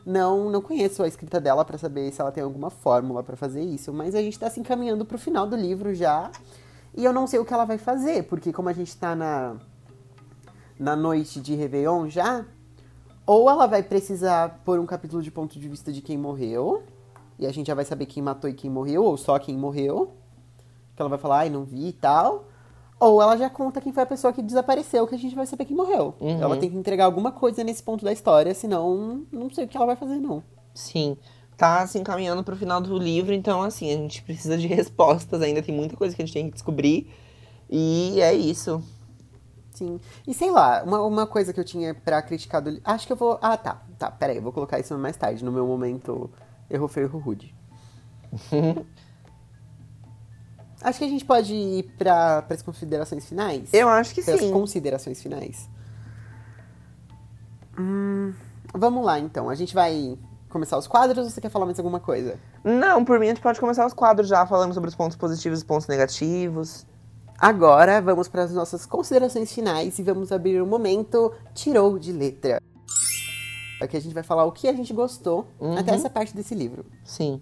[0.06, 3.64] Não, não conheço a escrita dela pra saber se ela tem alguma fórmula pra fazer
[3.64, 6.30] isso, mas a gente tá se encaminhando pro final do livro já.
[6.96, 9.56] E eu não sei o que ela vai fazer, porque como a gente tá na
[10.80, 12.46] na noite de Réveillon já,
[13.26, 16.84] ou ela vai precisar pôr um capítulo de ponto de vista de quem morreu,
[17.40, 20.12] e a gente já vai saber quem matou e quem morreu, ou só quem morreu.
[20.96, 22.46] Que ela vai falar, ai, não vi e tal.
[23.00, 25.66] Ou ela já conta quem foi a pessoa que desapareceu, que a gente vai saber
[25.66, 26.14] quem morreu.
[26.20, 26.42] Uhum.
[26.42, 29.76] Ela tem que entregar alguma coisa nesse ponto da história, senão não sei o que
[29.76, 30.44] ela vai fazer, não.
[30.74, 31.18] Sim.
[31.64, 35.64] Tá se encaminhando pro final do livro, então assim, a gente precisa de respostas ainda,
[35.64, 37.10] tem muita coisa que a gente tem que descobrir.
[37.70, 38.84] E é isso.
[39.72, 39.98] Sim.
[40.28, 42.82] E sei lá, uma, uma coisa que eu tinha pra criticar do.
[42.84, 43.40] Acho que eu vou.
[43.42, 43.82] Ah, tá.
[43.98, 46.30] Tá, peraí, eu vou colocar isso mais tarde, no meu momento
[46.70, 47.56] erro feio, erro rude.
[50.82, 53.74] acho que a gente pode ir para as considerações finais.
[53.74, 54.52] Eu acho que pras sim.
[54.52, 55.70] considerações finais.
[57.80, 58.34] Hum,
[58.74, 59.50] vamos lá, então.
[59.50, 60.18] A gente vai
[60.54, 62.40] começar os quadros ou você quer falar mais alguma coisa?
[62.64, 65.62] Não, por mim a gente pode começar os quadros já, falando sobre os pontos positivos
[65.62, 66.86] e pontos negativos.
[67.38, 72.14] Agora vamos para as nossas considerações finais e vamos abrir o um momento tirou de
[72.14, 72.62] letra.
[73.82, 75.78] Aqui a gente vai falar o que a gente gostou Uhum.
[75.78, 76.86] até essa parte desse livro.
[77.04, 77.42] Sim.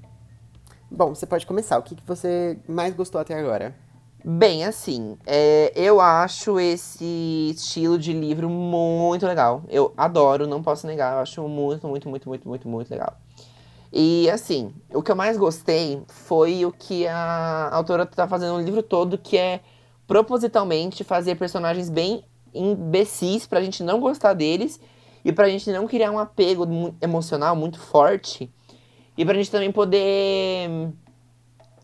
[0.90, 1.78] Bom, você pode começar.
[1.78, 3.76] O que, que você mais gostou até agora?
[4.24, 9.64] Bem, assim, é, eu acho esse estilo de livro muito legal.
[9.68, 11.14] Eu adoro, não posso negar.
[11.14, 13.18] Eu acho muito, muito, muito, muito, muito, muito legal.
[13.92, 18.62] E, assim, o que eu mais gostei foi o que a autora tá fazendo no
[18.62, 19.60] livro todo, que é
[20.06, 24.80] propositalmente fazer personagens bem imbecis pra gente não gostar deles
[25.26, 26.68] e pra gente não criar um apego
[27.02, 28.52] emocional muito forte
[29.18, 30.70] e pra gente também poder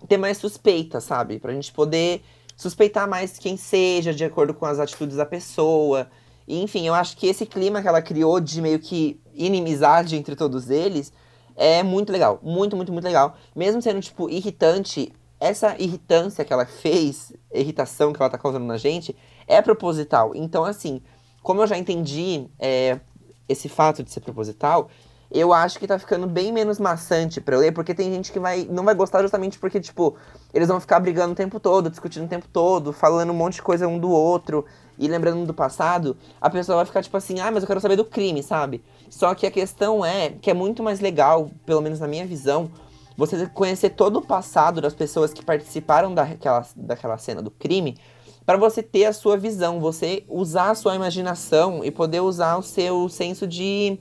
[0.08, 1.40] ter mais suspeita, sabe?
[1.40, 2.24] Pra gente poder
[2.56, 6.10] suspeitar mais quem seja, de acordo com as atitudes da pessoa.
[6.48, 10.36] E, enfim, eu acho que esse clima que ela criou de meio que inimizade entre
[10.36, 11.14] todos eles
[11.56, 12.40] é muito legal.
[12.42, 13.36] Muito, muito, muito legal.
[13.56, 18.78] Mesmo sendo, tipo, irritante, essa irritância que ela fez, irritação que ela tá causando na
[18.78, 19.16] gente,
[19.48, 20.32] é proposital.
[20.36, 21.02] Então, assim,
[21.44, 23.00] como eu já entendi é,
[23.48, 24.90] esse fato de ser proposital,
[25.32, 28.40] eu acho que tá ficando bem menos maçante pra eu ler, porque tem gente que
[28.40, 30.16] vai, não vai gostar justamente porque, tipo,
[30.54, 33.62] eles vão ficar brigando o tempo todo, discutindo o tempo todo, falando um monte de
[33.62, 34.66] coisa um do outro
[34.98, 36.16] e lembrando do passado.
[36.40, 38.84] A pessoa vai ficar tipo assim, ah, mas eu quero saber do crime, sabe?
[39.10, 42.72] Só que a questão é que é muito mais legal, pelo menos na minha visão,
[43.18, 47.98] você conhecer todo o passado das pessoas que participaram daquela, daquela cena do crime,
[48.46, 52.62] para você ter a sua visão, você usar a sua imaginação e poder usar o
[52.62, 54.00] seu senso de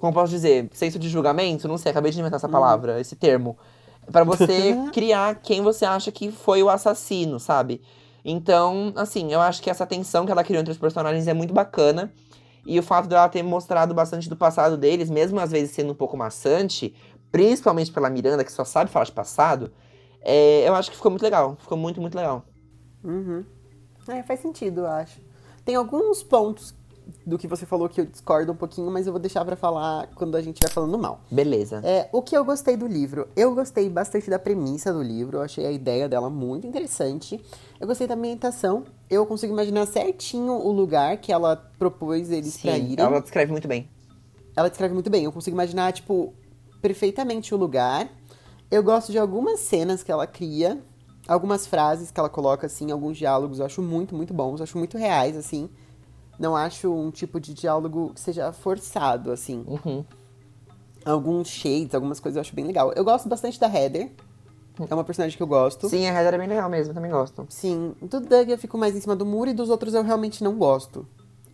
[0.00, 3.56] como posso dizer, senso de julgamento, não sei, acabei de inventar essa palavra, esse termo,
[4.10, 7.80] Pra você criar quem você acha que foi o assassino, sabe?
[8.24, 11.54] Então, assim, eu acho que essa tensão que ela criou entre os personagens é muito
[11.54, 12.12] bacana.
[12.66, 15.94] E o fato dela ter mostrado bastante do passado deles, mesmo às vezes sendo um
[15.94, 16.94] pouco maçante,
[17.32, 19.72] principalmente pela Miranda, que só sabe falar de passado,
[20.20, 21.56] é, eu acho que ficou muito legal.
[21.58, 22.44] Ficou muito, muito legal.
[23.02, 23.44] Uhum.
[24.08, 25.20] É, faz sentido, eu acho.
[25.64, 26.74] Tem alguns pontos
[27.26, 30.08] do que você falou que eu discordo um pouquinho, mas eu vou deixar pra falar
[30.14, 31.20] quando a gente estiver falando mal.
[31.30, 31.80] Beleza.
[31.84, 33.28] É, o que eu gostei do livro?
[33.36, 37.40] Eu gostei bastante da premissa do livro, eu achei a ideia dela muito interessante.
[37.78, 42.74] Eu gostei da ambientação, eu consigo imaginar certinho o lugar que ela propôs eles pra
[42.74, 43.04] Sim, irem.
[43.04, 43.88] ela descreve muito bem.
[44.56, 46.34] Ela descreve muito bem, eu consigo imaginar, tipo,
[46.82, 48.08] perfeitamente o lugar.
[48.70, 50.80] Eu gosto de algumas cenas que ela cria,
[51.26, 54.78] algumas frases que ela coloca, assim, alguns diálogos eu acho muito, muito bons, eu acho
[54.78, 55.68] muito reais, assim.
[56.40, 59.62] Não acho um tipo de diálogo que seja forçado, assim.
[59.66, 60.02] Uhum.
[61.04, 62.92] Alguns shades, algumas coisas eu acho bem legal.
[62.94, 64.10] Eu gosto bastante da Heather.
[64.88, 65.86] É uma personagem que eu gosto.
[65.90, 67.46] Sim, a Heather é bem legal mesmo, eu também gosto.
[67.50, 70.42] Sim, do Doug eu fico mais em cima do muro e dos outros eu realmente
[70.42, 71.06] não gosto.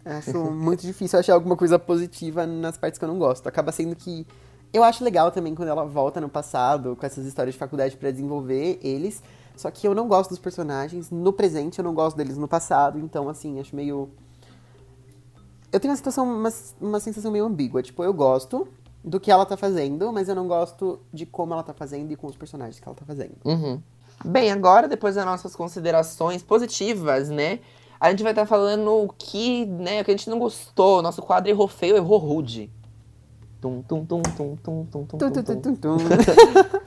[0.04, 3.48] Acho muito difícil achar alguma coisa positiva nas partes que eu não gosto.
[3.48, 4.24] Acaba sendo que.
[4.72, 8.12] Eu acho legal também quando ela volta no passado com essas histórias de faculdade pra
[8.12, 9.20] desenvolver eles.
[9.56, 13.00] Só que eu não gosto dos personagens no presente, eu não gosto deles no passado.
[13.00, 14.08] Então, assim, acho meio.
[15.72, 17.82] Eu tenho uma situação, uma, uma sensação meio ambígua.
[17.82, 18.68] Tipo, eu gosto
[19.04, 22.16] do que ela tá fazendo, mas eu não gosto de como ela tá fazendo e
[22.16, 23.36] com os personagens que ela tá fazendo.
[23.44, 23.80] Uhum.
[24.24, 27.60] Bem, agora, depois das nossas considerações positivas, né?
[28.00, 31.02] A gente vai estar falando o que, né, o que a gente não gostou.
[31.02, 32.70] Nosso quadro errou feio, errou rude.
[33.60, 35.74] Tum, tum, tum, tum, tum, tum, tum, Tum, tum, tum, tum.
[35.74, 35.98] tum, tum.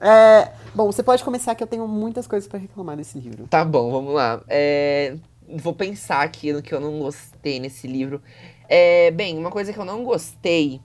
[0.00, 3.46] É, bom, você pode começar que eu tenho muitas coisas pra reclamar desse livro.
[3.48, 4.42] Tá bom, vamos lá.
[4.48, 5.16] É,
[5.48, 8.22] Vou pensar aqui no que eu não gostei nesse livro.
[8.68, 10.80] É, bem, uma coisa que eu não gostei.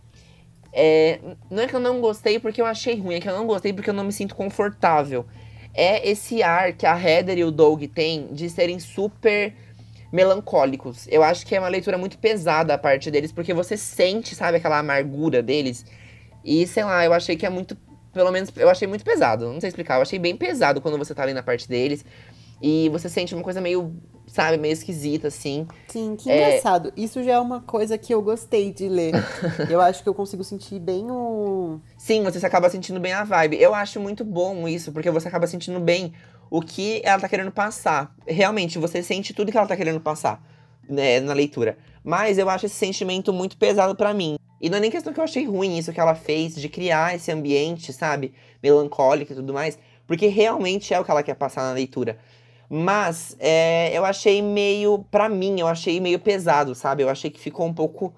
[0.72, 3.48] É, não é que eu não gostei porque eu achei ruim, é que eu não
[3.48, 5.26] gostei porque eu não me sinto confortável.
[5.74, 9.54] É esse ar que a Heather e o Doug têm de serem super
[10.12, 11.08] melancólicos.
[11.10, 14.58] Eu acho que é uma leitura muito pesada a parte deles, porque você sente, sabe,
[14.58, 15.86] aquela amargura deles.
[16.44, 17.78] E sei lá, eu achei que é muito.
[18.12, 19.52] Pelo menos eu achei muito pesado.
[19.52, 19.96] Não sei explicar.
[19.96, 22.04] Eu achei bem pesado quando você tá ali na parte deles.
[22.62, 23.96] E você sente uma coisa meio,
[24.32, 25.68] sabe, meio esquisita, assim.
[25.88, 26.50] Sim, que É.
[26.60, 26.94] engraçado.
[26.96, 29.14] Isso já é uma coisa que eu gostei de ler.
[29.70, 31.80] eu acho que eu consigo sentir bem o.
[31.98, 33.62] Sim, você acaba sentindo bem a vibe.
[33.62, 36.14] Eu acho muito bom isso, porque você acaba sentindo bem
[36.50, 38.14] o que ela tá querendo passar.
[38.26, 40.42] Realmente, você sente tudo que ela tá querendo passar
[40.88, 41.78] né, na leitura.
[42.04, 44.38] Mas eu acho esse sentimento muito pesado pra mim.
[44.62, 47.16] E não é nem questão que eu achei ruim isso que ela fez, de criar
[47.16, 48.34] esse ambiente, sabe?
[48.62, 49.78] Melancólico e tudo mais.
[50.06, 52.18] Porque realmente é o que ela quer passar na leitura.
[52.70, 57.02] Mas é, eu achei meio, pra mim, eu achei meio pesado, sabe?
[57.02, 58.14] Eu achei que ficou um pouco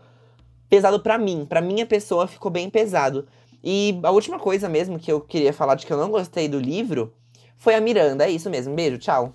[0.70, 1.45] pesado pra mim.
[1.47, 3.26] Pra minha pessoa ficou bem pesado.
[3.64, 6.60] E a última coisa mesmo que eu queria falar de que eu não gostei do
[6.60, 7.14] livro
[7.56, 8.26] foi a Miranda.
[8.26, 8.76] É isso mesmo.
[8.76, 9.32] Beijo, tchau.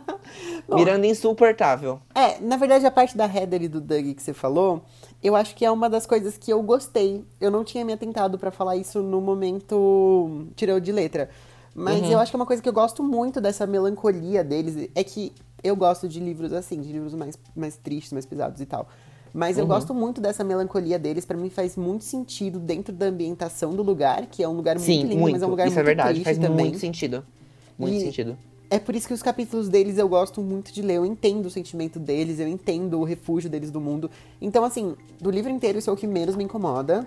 [0.72, 2.00] Miranda insuportável.
[2.14, 4.82] É, na verdade, a parte da Heather e do Doug que você falou,
[5.22, 7.24] eu acho que é uma das coisas que eu gostei.
[7.40, 11.28] Eu não tinha me atentado para falar isso no momento tirou de letra.
[11.78, 12.10] Mas uhum.
[12.10, 14.90] eu acho que é uma coisa que eu gosto muito dessa melancolia deles.
[14.96, 18.66] É que eu gosto de livros assim, de livros mais, mais tristes, mais pesados e
[18.66, 18.88] tal.
[19.32, 19.62] Mas uhum.
[19.62, 21.24] eu gosto muito dessa melancolia deles.
[21.24, 24.98] para mim faz muito sentido dentro da ambientação do lugar, que é um lugar Sim,
[24.98, 25.32] muito lindo, muito.
[25.34, 26.66] mas é um lugar Isso muito é verdade, faz também.
[26.66, 27.24] muito sentido.
[27.78, 28.36] Muito e sentido.
[28.70, 30.96] É por isso que os capítulos deles eu gosto muito de ler.
[30.96, 34.10] Eu entendo o sentimento deles, eu entendo o refúgio deles do mundo.
[34.40, 37.06] Então, assim, do livro inteiro, isso é o que menos me incomoda.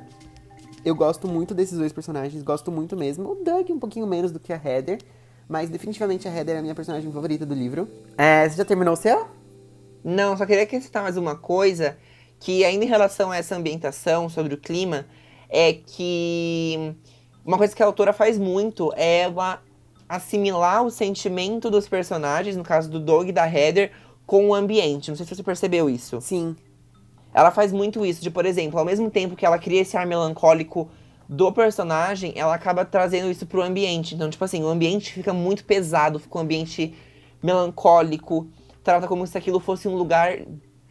[0.83, 3.31] Eu gosto muito desses dois personagens, gosto muito mesmo.
[3.31, 4.99] O Doug um pouquinho menos do que a Heather.
[5.47, 7.87] Mas definitivamente a Heather é a minha personagem favorita do livro.
[8.17, 9.27] É, você já terminou o seu?
[10.03, 11.97] Não, só queria acrescentar mais uma coisa.
[12.39, 15.05] Que ainda em relação a essa ambientação, sobre o clima,
[15.49, 16.95] é que...
[17.45, 19.61] Uma coisa que a autora faz muito é ela
[20.07, 23.91] assimilar o sentimento dos personagens, no caso do Doug e da Heather,
[24.25, 25.09] com o ambiente.
[25.09, 26.21] Não sei se você percebeu isso.
[26.21, 26.55] Sim.
[27.33, 30.05] Ela faz muito isso, de, por exemplo, ao mesmo tempo que ela cria esse ar
[30.05, 30.89] melancólico
[31.27, 34.15] do personagem, ela acaba trazendo isso pro ambiente.
[34.15, 36.93] Então, tipo assim, o ambiente fica muito pesado, fica um ambiente
[37.41, 38.47] melancólico,
[38.83, 40.39] trata como se aquilo fosse um lugar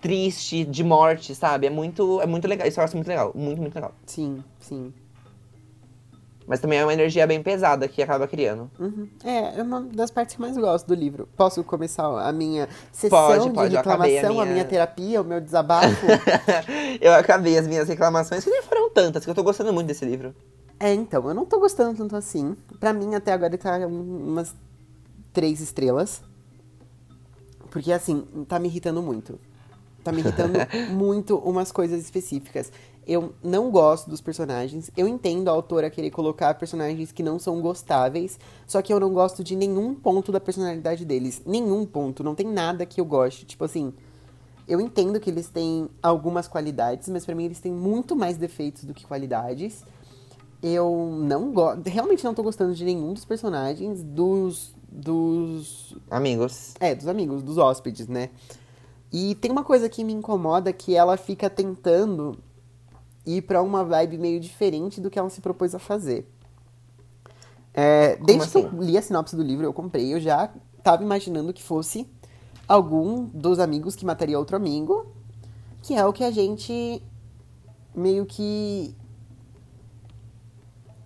[0.00, 1.66] triste, de morte, sabe?
[1.66, 2.66] É muito, é muito legal.
[2.66, 3.32] Isso eu acho muito legal.
[3.34, 3.92] Muito, muito legal.
[4.06, 4.94] Sim, sim.
[6.50, 8.68] Mas também é uma energia bem pesada que acaba criando.
[8.76, 9.08] Uhum.
[9.22, 11.28] É, é uma das partes que mais gosto do livro.
[11.36, 13.70] Posso começar a minha sessão pode, pode.
[13.70, 14.42] de reclamação, a, minha...
[14.42, 16.06] a minha terapia, o meu desabafo?
[17.00, 20.04] eu acabei as minhas reclamações, que nem foram tantas, que eu tô gostando muito desse
[20.04, 20.34] livro.
[20.80, 22.56] É, então, eu não tô gostando tanto assim.
[22.80, 24.52] Pra mim, até agora, ele tá umas
[25.32, 26.20] três estrelas.
[27.70, 29.38] Porque, assim, tá me irritando muito.
[30.02, 30.54] Tá me irritando
[30.90, 32.72] muito umas coisas específicas.
[33.06, 34.90] Eu não gosto dos personagens.
[34.96, 38.38] Eu entendo a autora querer colocar personagens que não são gostáveis.
[38.66, 41.42] Só que eu não gosto de nenhum ponto da personalidade deles.
[41.44, 42.22] Nenhum ponto.
[42.22, 43.44] Não tem nada que eu goste.
[43.44, 43.92] Tipo assim.
[44.68, 48.84] Eu entendo que eles têm algumas qualidades, mas para mim eles têm muito mais defeitos
[48.84, 49.82] do que qualidades.
[50.62, 51.88] Eu não gosto.
[51.88, 54.02] Realmente não tô gostando de nenhum dos personagens.
[54.02, 54.72] Dos.
[54.88, 55.96] Dos.
[56.08, 56.74] Amigos.
[56.78, 58.30] É, dos amigos, dos hóspedes, né?
[59.12, 62.38] E tem uma coisa que me incomoda que ela fica tentando
[63.36, 66.26] ir para uma vibe meio diferente do que ela se propôs a fazer.
[67.72, 68.60] É, desde assim?
[68.60, 68.90] que eu assim?
[68.90, 72.06] li a sinopse do livro, eu comprei, eu já estava imaginando que fosse
[72.66, 75.06] algum dos amigos que mataria outro amigo,
[75.82, 77.02] que é o que a gente
[77.94, 78.94] meio que.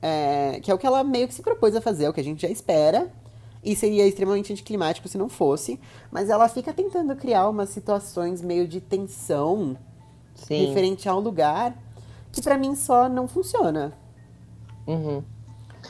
[0.00, 2.20] É, que é o que ela meio que se propôs a fazer, é o que
[2.20, 3.10] a gente já espera.
[3.62, 5.80] E seria extremamente anticlimático se não fosse.
[6.12, 9.78] Mas ela fica tentando criar umas situações meio de tensão
[10.34, 10.66] Sim.
[10.66, 11.74] referente ao lugar
[12.34, 13.92] que para mim só não funciona.
[14.86, 15.22] Uhum.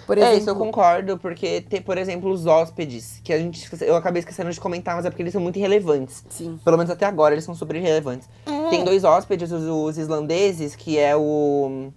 [0.09, 3.69] Exemplo, é, isso eu concordo, porque tem, por exemplo, os hóspedes, que a gente.
[3.83, 6.25] Eu acabei esquecendo de comentar, mas é porque eles são muito irrelevantes.
[6.29, 6.59] Sim.
[6.65, 8.29] Pelo menos até agora eles são super irrelevantes.
[8.45, 8.71] É.
[8.71, 11.91] Tem dois hóspedes, os, os, islandeses, que é o.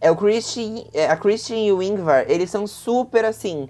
[0.00, 0.84] É o Christian.
[0.92, 3.68] É, a Christian e o Ingvar, eles são super assim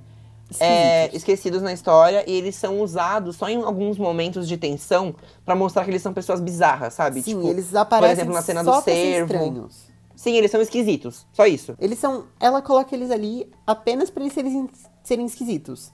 [0.58, 5.54] é, esquecidos na história e eles são usados só em alguns momentos de tensão para
[5.54, 7.22] mostrar que eles são pessoas bizarras, sabe?
[7.22, 9.68] Sim, tipo, eles aparecem por exemplo, na cena do cervo.
[10.16, 11.26] Sim, eles são esquisitos.
[11.32, 11.76] Só isso.
[11.78, 12.24] Eles são.
[12.40, 14.68] Ela coloca eles ali apenas para eles serem,
[15.04, 15.92] serem esquisitos.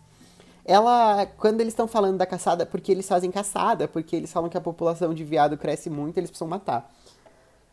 [0.65, 4.57] Ela, quando eles estão falando da caçada, porque eles fazem caçada, porque eles falam que
[4.57, 6.91] a população de viado cresce muito, eles precisam matar.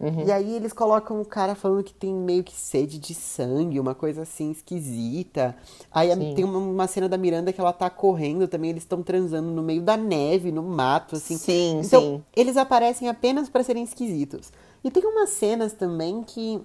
[0.02, 0.26] Uhum.
[0.26, 3.94] E aí eles colocam o cara falando que tem meio que sede de sangue, uma
[3.94, 5.56] coisa assim esquisita.
[5.92, 6.34] Aí Sim.
[6.34, 9.62] tem uma, uma, cena da Miranda que ela tá correndo também, eles estão transando no
[9.62, 11.38] meio da neve, no mato, assim.
[11.38, 12.24] Sim, então, sim.
[12.36, 14.52] eles aparecem apenas para serem esquisitos.
[14.84, 16.60] E tem umas cenas também que,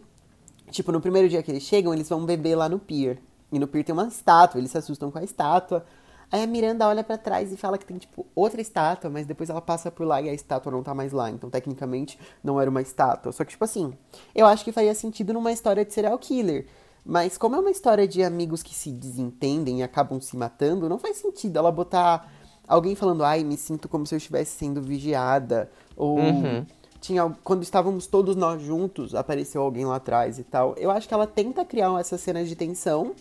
[0.71, 3.19] tipo, no primeiro dia que eles chegam, eles vão beber lá no pier.
[3.53, 5.85] E no pier tem uma estátua, eles se assustam com a estátua.
[6.31, 9.49] Aí a Miranda olha para trás e fala que tem, tipo, outra estátua, mas depois
[9.49, 11.31] ela passa por lá e a estátua não tá mais lá.
[11.31, 13.31] Então, tecnicamente, não era uma estátua.
[13.33, 13.93] Só que, tipo assim,
[14.35, 16.67] eu acho que faria sentido numa história de serial killer.
[17.05, 20.99] Mas como é uma história de amigos que se desentendem e acabam se matando, não
[20.99, 22.29] faz sentido ela botar
[22.67, 25.71] alguém falando, ai, me sinto como se eu estivesse sendo vigiada.
[25.97, 26.67] Ou uhum.
[27.01, 30.75] tinha quando estávamos todos nós juntos, apareceu alguém lá atrás e tal.
[30.77, 33.15] Eu acho que ela tenta criar essas cenas de tensão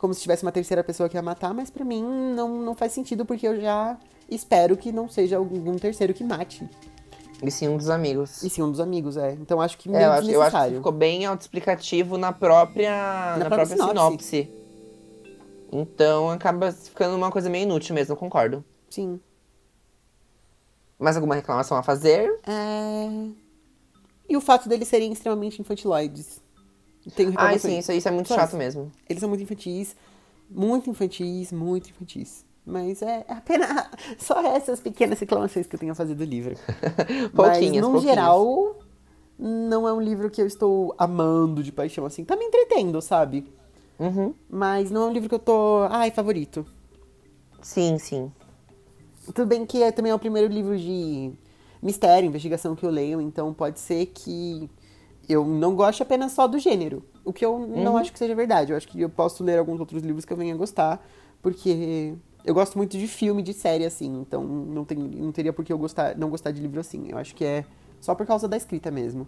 [0.00, 2.92] como se tivesse uma terceira pessoa que ia matar, mas para mim não, não faz
[2.92, 3.98] sentido porque eu já
[4.30, 6.66] espero que não seja algum terceiro que mate.
[7.42, 8.42] E sim um dos amigos.
[8.42, 9.32] E sim um dos amigos, é.
[9.32, 12.90] Então acho que meio é, eu, acho, eu acho que ficou bem autoexplicativo na própria,
[12.90, 14.24] na, na própria, sinopse.
[14.24, 14.50] sinopse.
[15.70, 18.64] Então acaba ficando uma coisa meio inútil mesmo, concordo.
[18.88, 19.20] Sim.
[20.98, 22.40] Mais alguma reclamação a fazer?
[22.46, 23.28] É...
[24.28, 26.40] E o fato deles serem extremamente infantiloides.
[27.16, 28.90] Tenho Ah, sim, isso, isso é muito Só chato mesmo.
[29.08, 29.96] Eles são muito infantis.
[30.50, 32.44] Muito infantis, muito infantis.
[32.66, 33.68] Mas é apenas
[34.18, 36.54] só essas pequenas reclamações que eu tenho a fazer do livro.
[37.32, 38.02] Mas, Pouquinhas, no pouquinhas.
[38.16, 38.76] geral,
[39.38, 42.24] não é um livro que eu estou amando de paixão, assim.
[42.24, 43.50] Tá me entretendo, sabe?
[43.98, 44.34] Uhum.
[44.48, 45.86] Mas não é um livro que eu tô.
[45.90, 46.66] Ai, favorito.
[47.62, 48.30] Sim, sim.
[49.34, 51.32] Tudo bem que é, também é o primeiro livro de
[51.82, 54.68] mistério, investigação que eu leio, então pode ser que
[55.32, 57.02] eu não goste apenas só do gênero.
[57.24, 58.72] O que eu não acho que seja verdade.
[58.72, 61.04] Eu acho que eu posso ler alguns outros livros que eu venha gostar,
[61.42, 62.14] porque
[62.44, 64.20] eu gosto muito de filme, de série, assim.
[64.20, 67.06] Então não, tem, não teria por que eu gostar, não gostar de livro assim.
[67.08, 67.64] Eu acho que é
[68.00, 69.26] só por causa da escrita mesmo.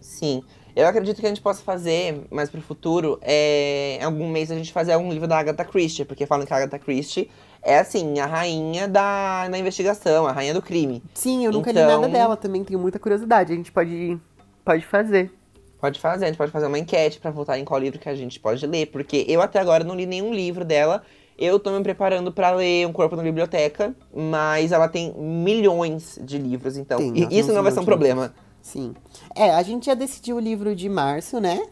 [0.00, 0.42] Sim.
[0.74, 4.54] Eu acredito que a gente possa fazer, mais pro futuro, é, em algum mês a
[4.54, 7.30] gente fazer algum livro da Agatha Christie, porque falam que a Agatha Christie
[7.62, 11.02] é, assim, a rainha da, da investigação, a rainha do crime.
[11.14, 13.52] Sim, eu nunca li Então- nada dela também, tenho muita curiosidade.
[13.52, 14.20] A gente pode,
[14.66, 15.32] pode fazer.
[15.80, 18.14] Pode fazer, a gente pode fazer uma enquete pra votar em qual livro que a
[18.14, 21.02] gente pode ler, porque eu até agora não li nenhum livro dela.
[21.38, 26.38] Eu tô me preparando pra ler Um Corpo na Biblioteca, mas ela tem milhões de
[26.38, 28.34] livros, então Tem, e ela isso não vai ser um problema.
[28.60, 28.94] Sim.
[29.34, 31.62] É, a gente já decidiu o livro de março, né?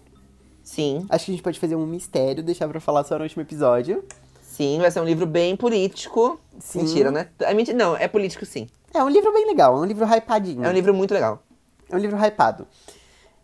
[0.63, 3.43] Sim, Acho que a gente pode fazer um mistério, deixar pra falar só no último
[3.43, 4.05] episódio.
[4.41, 6.39] sim, vai ser um livro bem político.
[6.59, 6.83] Sim.
[6.83, 7.29] Mentira, né?
[7.41, 8.67] É mentira, não, é político sim.
[8.93, 10.65] É um livro bem legal, é um livro hypadinho.
[10.65, 11.43] É um livro muito legal.
[11.91, 12.67] É um livro hypado.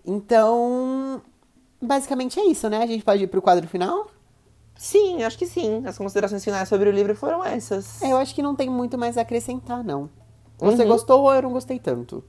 [0.04, 1.20] Então,
[1.80, 2.82] basicamente é isso, né?
[2.82, 4.06] A gente pode ir pro quadro final?
[4.76, 5.82] Sim, acho que sim.
[5.84, 8.00] As considerações finais sobre o livro foram essas.
[8.02, 10.08] É, eu acho que não tem muito mais a acrescentar, não.
[10.58, 10.88] Você Uhum.
[10.88, 12.24] gostou ou eu não gostei tanto?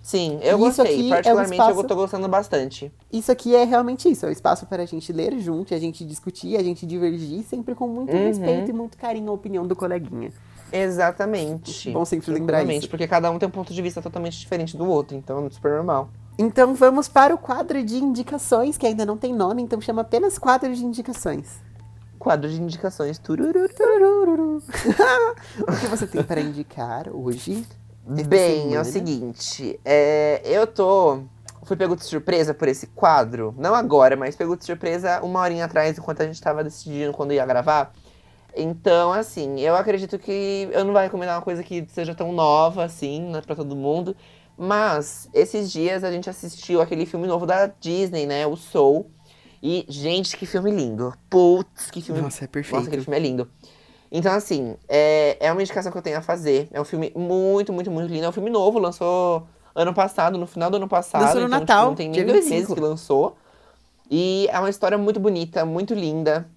[0.00, 0.84] Sim, eu Isso gostei.
[0.86, 2.92] aqui é um Particularmente espaço- eu tô gostando bastante.
[3.12, 6.04] Isso aqui é realmente isso, é o espaço para a gente ler junto, a gente
[6.04, 8.22] discutir, a gente divergir, sempre com muito Uhum.
[8.22, 10.32] respeito e muito carinho à opinião do coleguinha.
[10.72, 11.90] Exatamente.
[11.90, 12.90] Bom sempre lembrar Exatamente, isso.
[12.90, 15.72] Porque cada um tem um ponto de vista totalmente diferente do outro, então é super
[15.72, 16.08] normal.
[16.38, 20.38] Então vamos para o quadro de indicações, que ainda não tem nome, então chama apenas
[20.38, 21.60] quadro de indicações.
[22.18, 23.18] Quadro de indicações.
[23.18, 23.66] Tururu.
[25.60, 27.66] O que você tem para indicar hoje?
[28.06, 28.80] Bem, é semana?
[28.80, 31.22] o seguinte, é, eu tô.
[31.64, 33.52] Fui pego de surpresa por esse quadro.
[33.58, 37.32] Não agora, mas pego de surpresa uma horinha atrás, enquanto a gente tava decidindo quando
[37.32, 37.92] ia gravar.
[38.56, 42.84] Então, assim, eu acredito que eu não vou recomendar uma coisa que seja tão nova,
[42.84, 44.16] assim, né, pra todo mundo.
[44.56, 48.46] Mas, esses dias a gente assistiu aquele filme novo da Disney, né?
[48.46, 49.10] O Soul.
[49.62, 51.12] E, gente, que filme lindo.
[51.28, 52.22] Putz, que filme.
[52.22, 52.76] Nossa, é perfeito.
[52.76, 53.50] Nossa, aquele filme é lindo.
[54.10, 56.68] Então, assim, é, é uma indicação que eu tenho a fazer.
[56.72, 58.24] É um filme muito, muito, muito lindo.
[58.24, 61.22] É um filme novo, lançou ano passado, no final do ano passado.
[61.22, 62.54] Lançou no então, Natal, tipo, não tem nem dois 25.
[62.54, 63.36] meses que lançou.
[64.10, 66.48] E é uma história muito bonita, muito linda.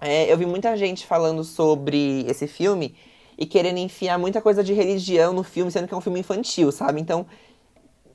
[0.00, 2.94] É, eu vi muita gente falando sobre esse filme
[3.36, 6.72] e querendo enfiar muita coisa de religião no filme, sendo que é um filme infantil,
[6.72, 7.00] sabe?
[7.00, 7.26] Então,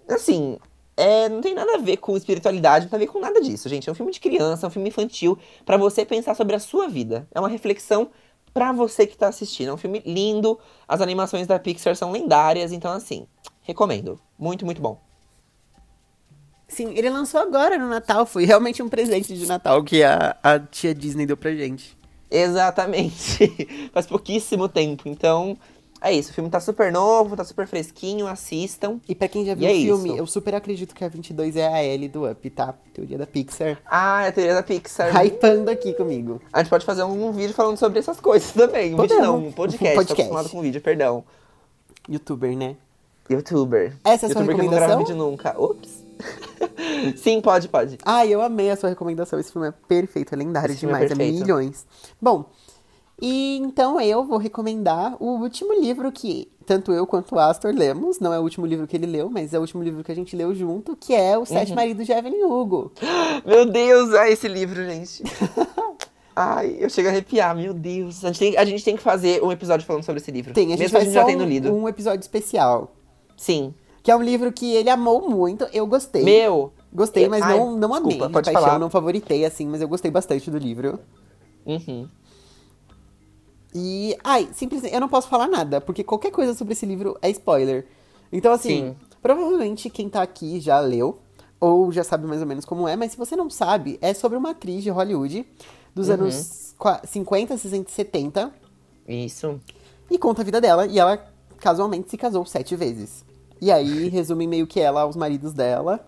[0.10, 0.58] assim,
[0.98, 3.68] é, não tem nada a ver com espiritualidade, não tem a ver com nada disso,
[3.68, 3.90] gente.
[3.90, 6.88] É um filme de criança, é um filme infantil, pra você pensar sobre a sua
[6.88, 7.28] vida.
[7.34, 8.10] É uma reflexão
[8.54, 9.70] pra você que tá assistindo.
[9.70, 10.58] É um filme lindo,
[10.88, 13.28] as animações da Pixar são lendárias, então, assim,
[13.62, 14.20] recomendo.
[14.40, 15.05] Muito, muito bom.
[16.68, 20.59] Sim, ele lançou agora no Natal, foi realmente um presente de Natal que a, a
[20.59, 21.95] tia Disney deu pra gente.
[22.30, 23.49] Exatamente.
[23.93, 25.03] Faz pouquíssimo tempo.
[25.07, 25.55] Então,
[26.01, 26.32] é isso.
[26.32, 28.99] O filme tá super novo, tá super fresquinho, assistam.
[29.07, 30.18] E pra quem já E viu é o filme, isso.
[30.18, 32.74] eu super acredito que a 22 é a L do Up, tá?
[32.93, 33.78] Teoria da Pixar.
[33.86, 35.11] Ah, é a teoria da Pixar.
[35.16, 36.41] Hypando aqui comigo.
[36.51, 38.93] A gente pode fazer um vídeo falando sobre essas coisas também.
[38.95, 39.86] Um vídeo não, um podcast.
[39.86, 40.22] Um Tô podcast.
[40.22, 41.24] acostumado com vídeo, perdão.
[42.09, 42.76] Youtuber, né?
[43.30, 43.95] Youtuber.
[44.03, 44.99] Essa é a sua Youtuber que não grava recomendação?
[44.99, 45.55] vídeo nunca.
[45.59, 46.05] Ups.
[47.18, 47.97] Sim, pode, pode.
[48.05, 49.39] Ai, eu amei a sua recomendação.
[49.39, 51.39] Esse filme é perfeito, é lendário é demais, é, perfeito.
[51.39, 51.86] milhões.
[52.22, 52.45] Bom,
[53.22, 58.20] e então eu vou recomendar o último livro que tanto eu quanto o Astor lemos.
[58.20, 60.16] Não é o último livro que ele leu, mas é o último livro que a
[60.16, 61.76] gente leu junto, que é O Sete Uhum.
[61.76, 62.91] Maridos de Evelyn Hugo.
[63.45, 65.24] Meu Deus, ai, esse livro, gente.
[66.38, 68.26] Ai, eu chego a arrepiar, meu Deus.
[68.26, 70.53] A gente, tem, a gente tem que fazer um episódio falando sobre esse livro.
[70.53, 71.74] Tem, a gente Mesmo a gente já tendo um, lido.
[71.74, 72.93] um episódio especial.
[73.38, 73.74] Sim.
[74.06, 76.22] Que é um livro que ele amou muito, eu gostei.
[76.24, 76.72] Meu.
[76.93, 78.10] Gostei, eu- mas ai, não, não amei.
[78.12, 78.78] desculpa, de pode paixão, falar.
[78.80, 80.99] não favoritei, assim, mas eu gostei bastante do livro.
[81.66, 82.08] Uhum.
[83.74, 87.32] E, ai, simplesmente, eu não posso falar nada, porque qualquer coisa sobre esse livro é
[87.32, 87.88] spoiler.
[88.32, 88.95] Então, assim, Sim.
[89.24, 91.18] provavelmente quem tá aqui já leu,
[91.60, 94.38] ou já sabe mais ou menos como é, mas se você não sabe, é sobre
[94.38, 95.45] uma atriz de Hollywood
[95.95, 96.14] dos Uhum.
[96.14, 98.53] anos qua- 50, 60 e 70,
[99.08, 99.60] Isso.
[100.12, 101.18] e conta a vida dela, e ela
[101.58, 103.25] casualmente se casou sete vezes.
[103.62, 106.06] E aí resume meio que ela aos maridos dela.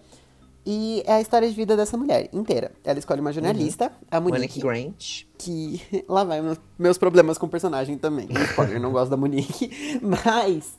[0.69, 2.73] E é a história de vida dessa mulher inteira.
[2.83, 4.07] Ela escolhe uma jornalista, uhum.
[4.11, 4.39] a Monique.
[4.39, 5.23] Monique Grant.
[5.37, 5.81] Que.
[6.09, 6.41] Lá vai
[6.77, 8.27] meus problemas com o personagem também.
[8.49, 9.99] Spoiler, não gosto da Monique.
[10.03, 10.77] Mas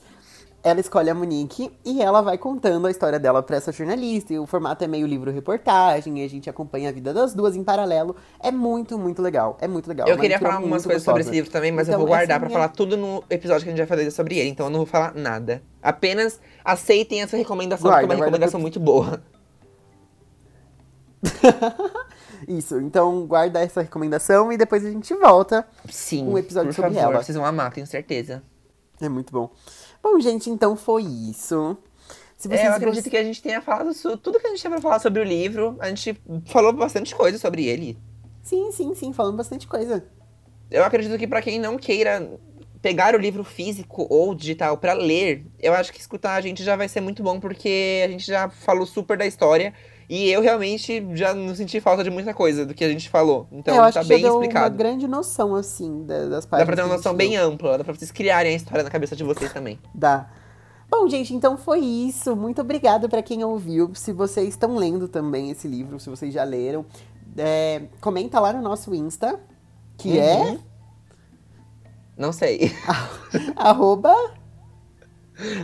[0.69, 4.33] ela escolhe a Monique e ela vai contando a história dela para essa jornalista.
[4.33, 7.65] E o formato é meio livro-reportagem, e a gente acompanha a vida das duas em
[7.65, 8.15] paralelo.
[8.39, 9.57] É muito, muito legal.
[9.61, 10.07] É muito legal.
[10.07, 11.17] Eu queria falar algumas coisas gostosa.
[11.17, 13.69] sobre esse livro também, mas então, eu vou guardar para falar tudo no episódio que
[13.69, 14.51] a gente vai fazer sobre ele.
[14.51, 15.63] Então eu não vou falar nada.
[15.83, 19.23] Apenas aceitem essa recomendação, guarda, porque é uma recomendação muito boa.
[22.47, 26.95] Isso, então guarda essa recomendação e depois a gente volta Sim, com um episódio sobre
[26.95, 27.23] favor, ela.
[27.23, 28.43] Vocês vão amar, tenho certeza.
[29.01, 29.51] É muito bom.
[30.03, 31.77] Bom, gente, então foi isso.
[32.37, 34.71] Se vocês é, eu acredito que a gente tenha falado tudo que a gente tinha
[34.71, 35.77] pra falar sobre o livro.
[35.81, 37.99] A gente falou bastante coisa sobre ele.
[38.43, 40.05] Sim, sim, sim, falando bastante coisa.
[40.71, 42.39] Eu acredito que para quem não queira
[42.81, 46.77] pegar o livro físico ou digital para ler, eu acho que escutar a gente já
[46.77, 49.75] vai ser muito bom, porque a gente já falou super da história.
[50.09, 53.47] E eu realmente já não senti falta de muita coisa do que a gente falou.
[53.53, 54.65] Então eu tá bem explicado.
[54.65, 56.67] uma grande noção, assim, das partes.
[56.67, 59.15] Dá pra ter uma noção bem ampla, dá pra vocês criarem a história na cabeça
[59.15, 59.79] de vocês também.
[59.95, 60.31] Dá.
[60.91, 62.35] Bom, gente, então foi isso.
[62.35, 63.95] Muito obrigada para quem ouviu.
[63.95, 66.87] Se vocês estão lendo também esse livro, se vocês já leram,
[67.37, 69.39] é, comenta lá no nosso Insta,
[69.99, 70.55] que é uhum.
[70.55, 70.59] é.
[72.17, 72.73] Não sei.
[73.55, 74.15] Arroba.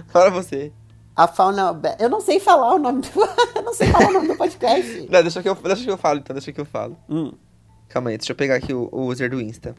[0.09, 0.70] Fala você.
[1.16, 1.80] A fauna.
[1.98, 3.08] Eu não sei falar o nome do.
[3.54, 5.08] eu não sei falar o nome do podcast.
[5.10, 6.96] Não, deixa que eu, deixa que eu falo, então, deixa que eu falo.
[7.08, 7.32] Hum.
[7.88, 9.74] Calma aí, deixa eu pegar aqui o, o user do Insta.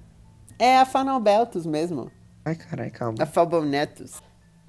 [0.58, 2.10] É a Faunalbeltus mesmo.
[2.46, 3.18] Ai, carai, calma.
[3.20, 4.22] A Falbonetus.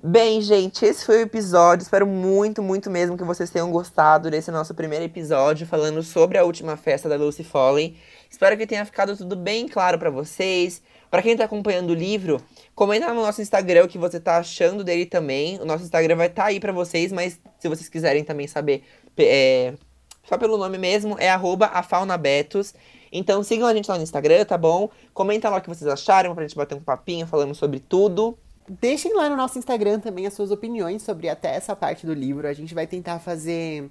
[0.09, 1.83] Bem, gente, esse foi o episódio.
[1.83, 6.45] Espero muito, muito mesmo que vocês tenham gostado desse nosso primeiro episódio falando sobre a
[6.45, 7.97] última festa da Lucy Foley.
[8.31, 10.81] Espero que tenha ficado tudo bem claro para vocês.
[11.11, 12.41] Para quem tá acompanhando o livro,
[12.73, 15.61] comenta no nosso Instagram o que você tá achando dele também.
[15.61, 18.85] O nosso Instagram vai estar tá aí para vocês, mas se vocês quiserem também saber,
[19.19, 19.75] é,
[20.23, 22.75] só pelo nome mesmo, é afaunabetos.
[23.11, 24.89] Então sigam a gente lá no Instagram, tá bom?
[25.13, 28.39] Comenta lá o que vocês acharam pra gente bater um papinho falando sobre tudo.
[28.69, 32.49] Deixem lá no nosso Instagram também as suas opiniões sobre até essa parte do livro.
[32.49, 33.91] A gente vai tentar fazer.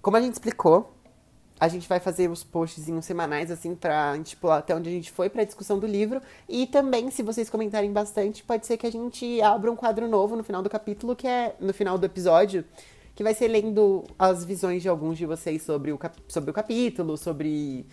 [0.00, 0.92] Como a gente explicou,
[1.58, 5.30] a gente vai fazer os postzinhos semanais, assim, pra, tipo, até onde a gente foi
[5.30, 6.20] pra discussão do livro.
[6.48, 10.34] E também, se vocês comentarem bastante, pode ser que a gente abra um quadro novo
[10.34, 12.64] no final do capítulo, que é no final do episódio,
[13.14, 17.16] que vai ser lendo as visões de alguns de vocês sobre o, sobre o capítulo,
[17.16, 17.86] sobre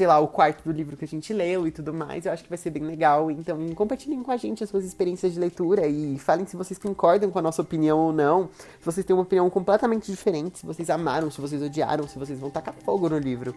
[0.00, 2.24] sei lá, o quarto do livro que a gente leu e tudo mais.
[2.24, 3.30] Eu acho que vai ser bem legal.
[3.30, 7.30] Então, compartilhem com a gente as suas experiências de leitura e falem se vocês concordam
[7.30, 8.48] com a nossa opinião ou não.
[8.78, 12.40] Se vocês têm uma opinião completamente diferente, se vocês amaram, se vocês odiaram, se vocês
[12.40, 13.54] vão tacar fogo no livro.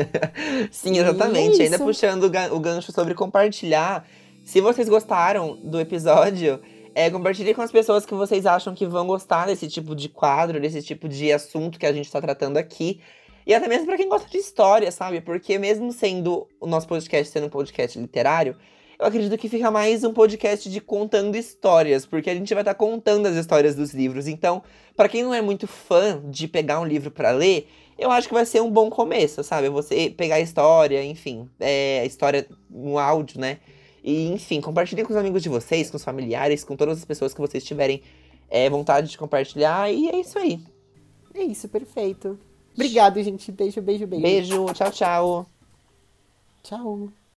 [0.70, 1.62] Sim, exatamente.
[1.62, 4.06] É Ainda puxando o gancho sobre compartilhar.
[4.44, 6.60] Se vocês gostaram do episódio,
[6.94, 10.60] é, compartilhe com as pessoas que vocês acham que vão gostar desse tipo de quadro,
[10.60, 13.00] desse tipo de assunto que a gente está tratando aqui.
[13.46, 15.20] E até mesmo para quem gosta de história, sabe?
[15.20, 18.56] Porque mesmo sendo o nosso podcast sendo um podcast literário,
[18.98, 22.74] eu acredito que fica mais um podcast de contando histórias, porque a gente vai estar
[22.74, 24.28] tá contando as histórias dos livros.
[24.28, 24.62] Então,
[24.94, 27.68] para quem não é muito fã de pegar um livro para ler,
[27.98, 29.68] eu acho que vai ser um bom começo, sabe?
[29.70, 33.58] Você pegar a história, enfim, é, a história no áudio, né?
[34.04, 37.34] E, enfim, compartilhem com os amigos de vocês, com os familiares, com todas as pessoas
[37.34, 38.02] que vocês tiverem
[38.48, 39.92] é, vontade de compartilhar.
[39.92, 40.60] E é isso aí.
[41.34, 42.38] É isso, perfeito.
[42.74, 43.52] Obrigado, gente.
[43.52, 44.22] Beijo, beijo, beijo.
[44.22, 45.46] Beijo, tchau, tchau.
[46.62, 47.21] Tchau.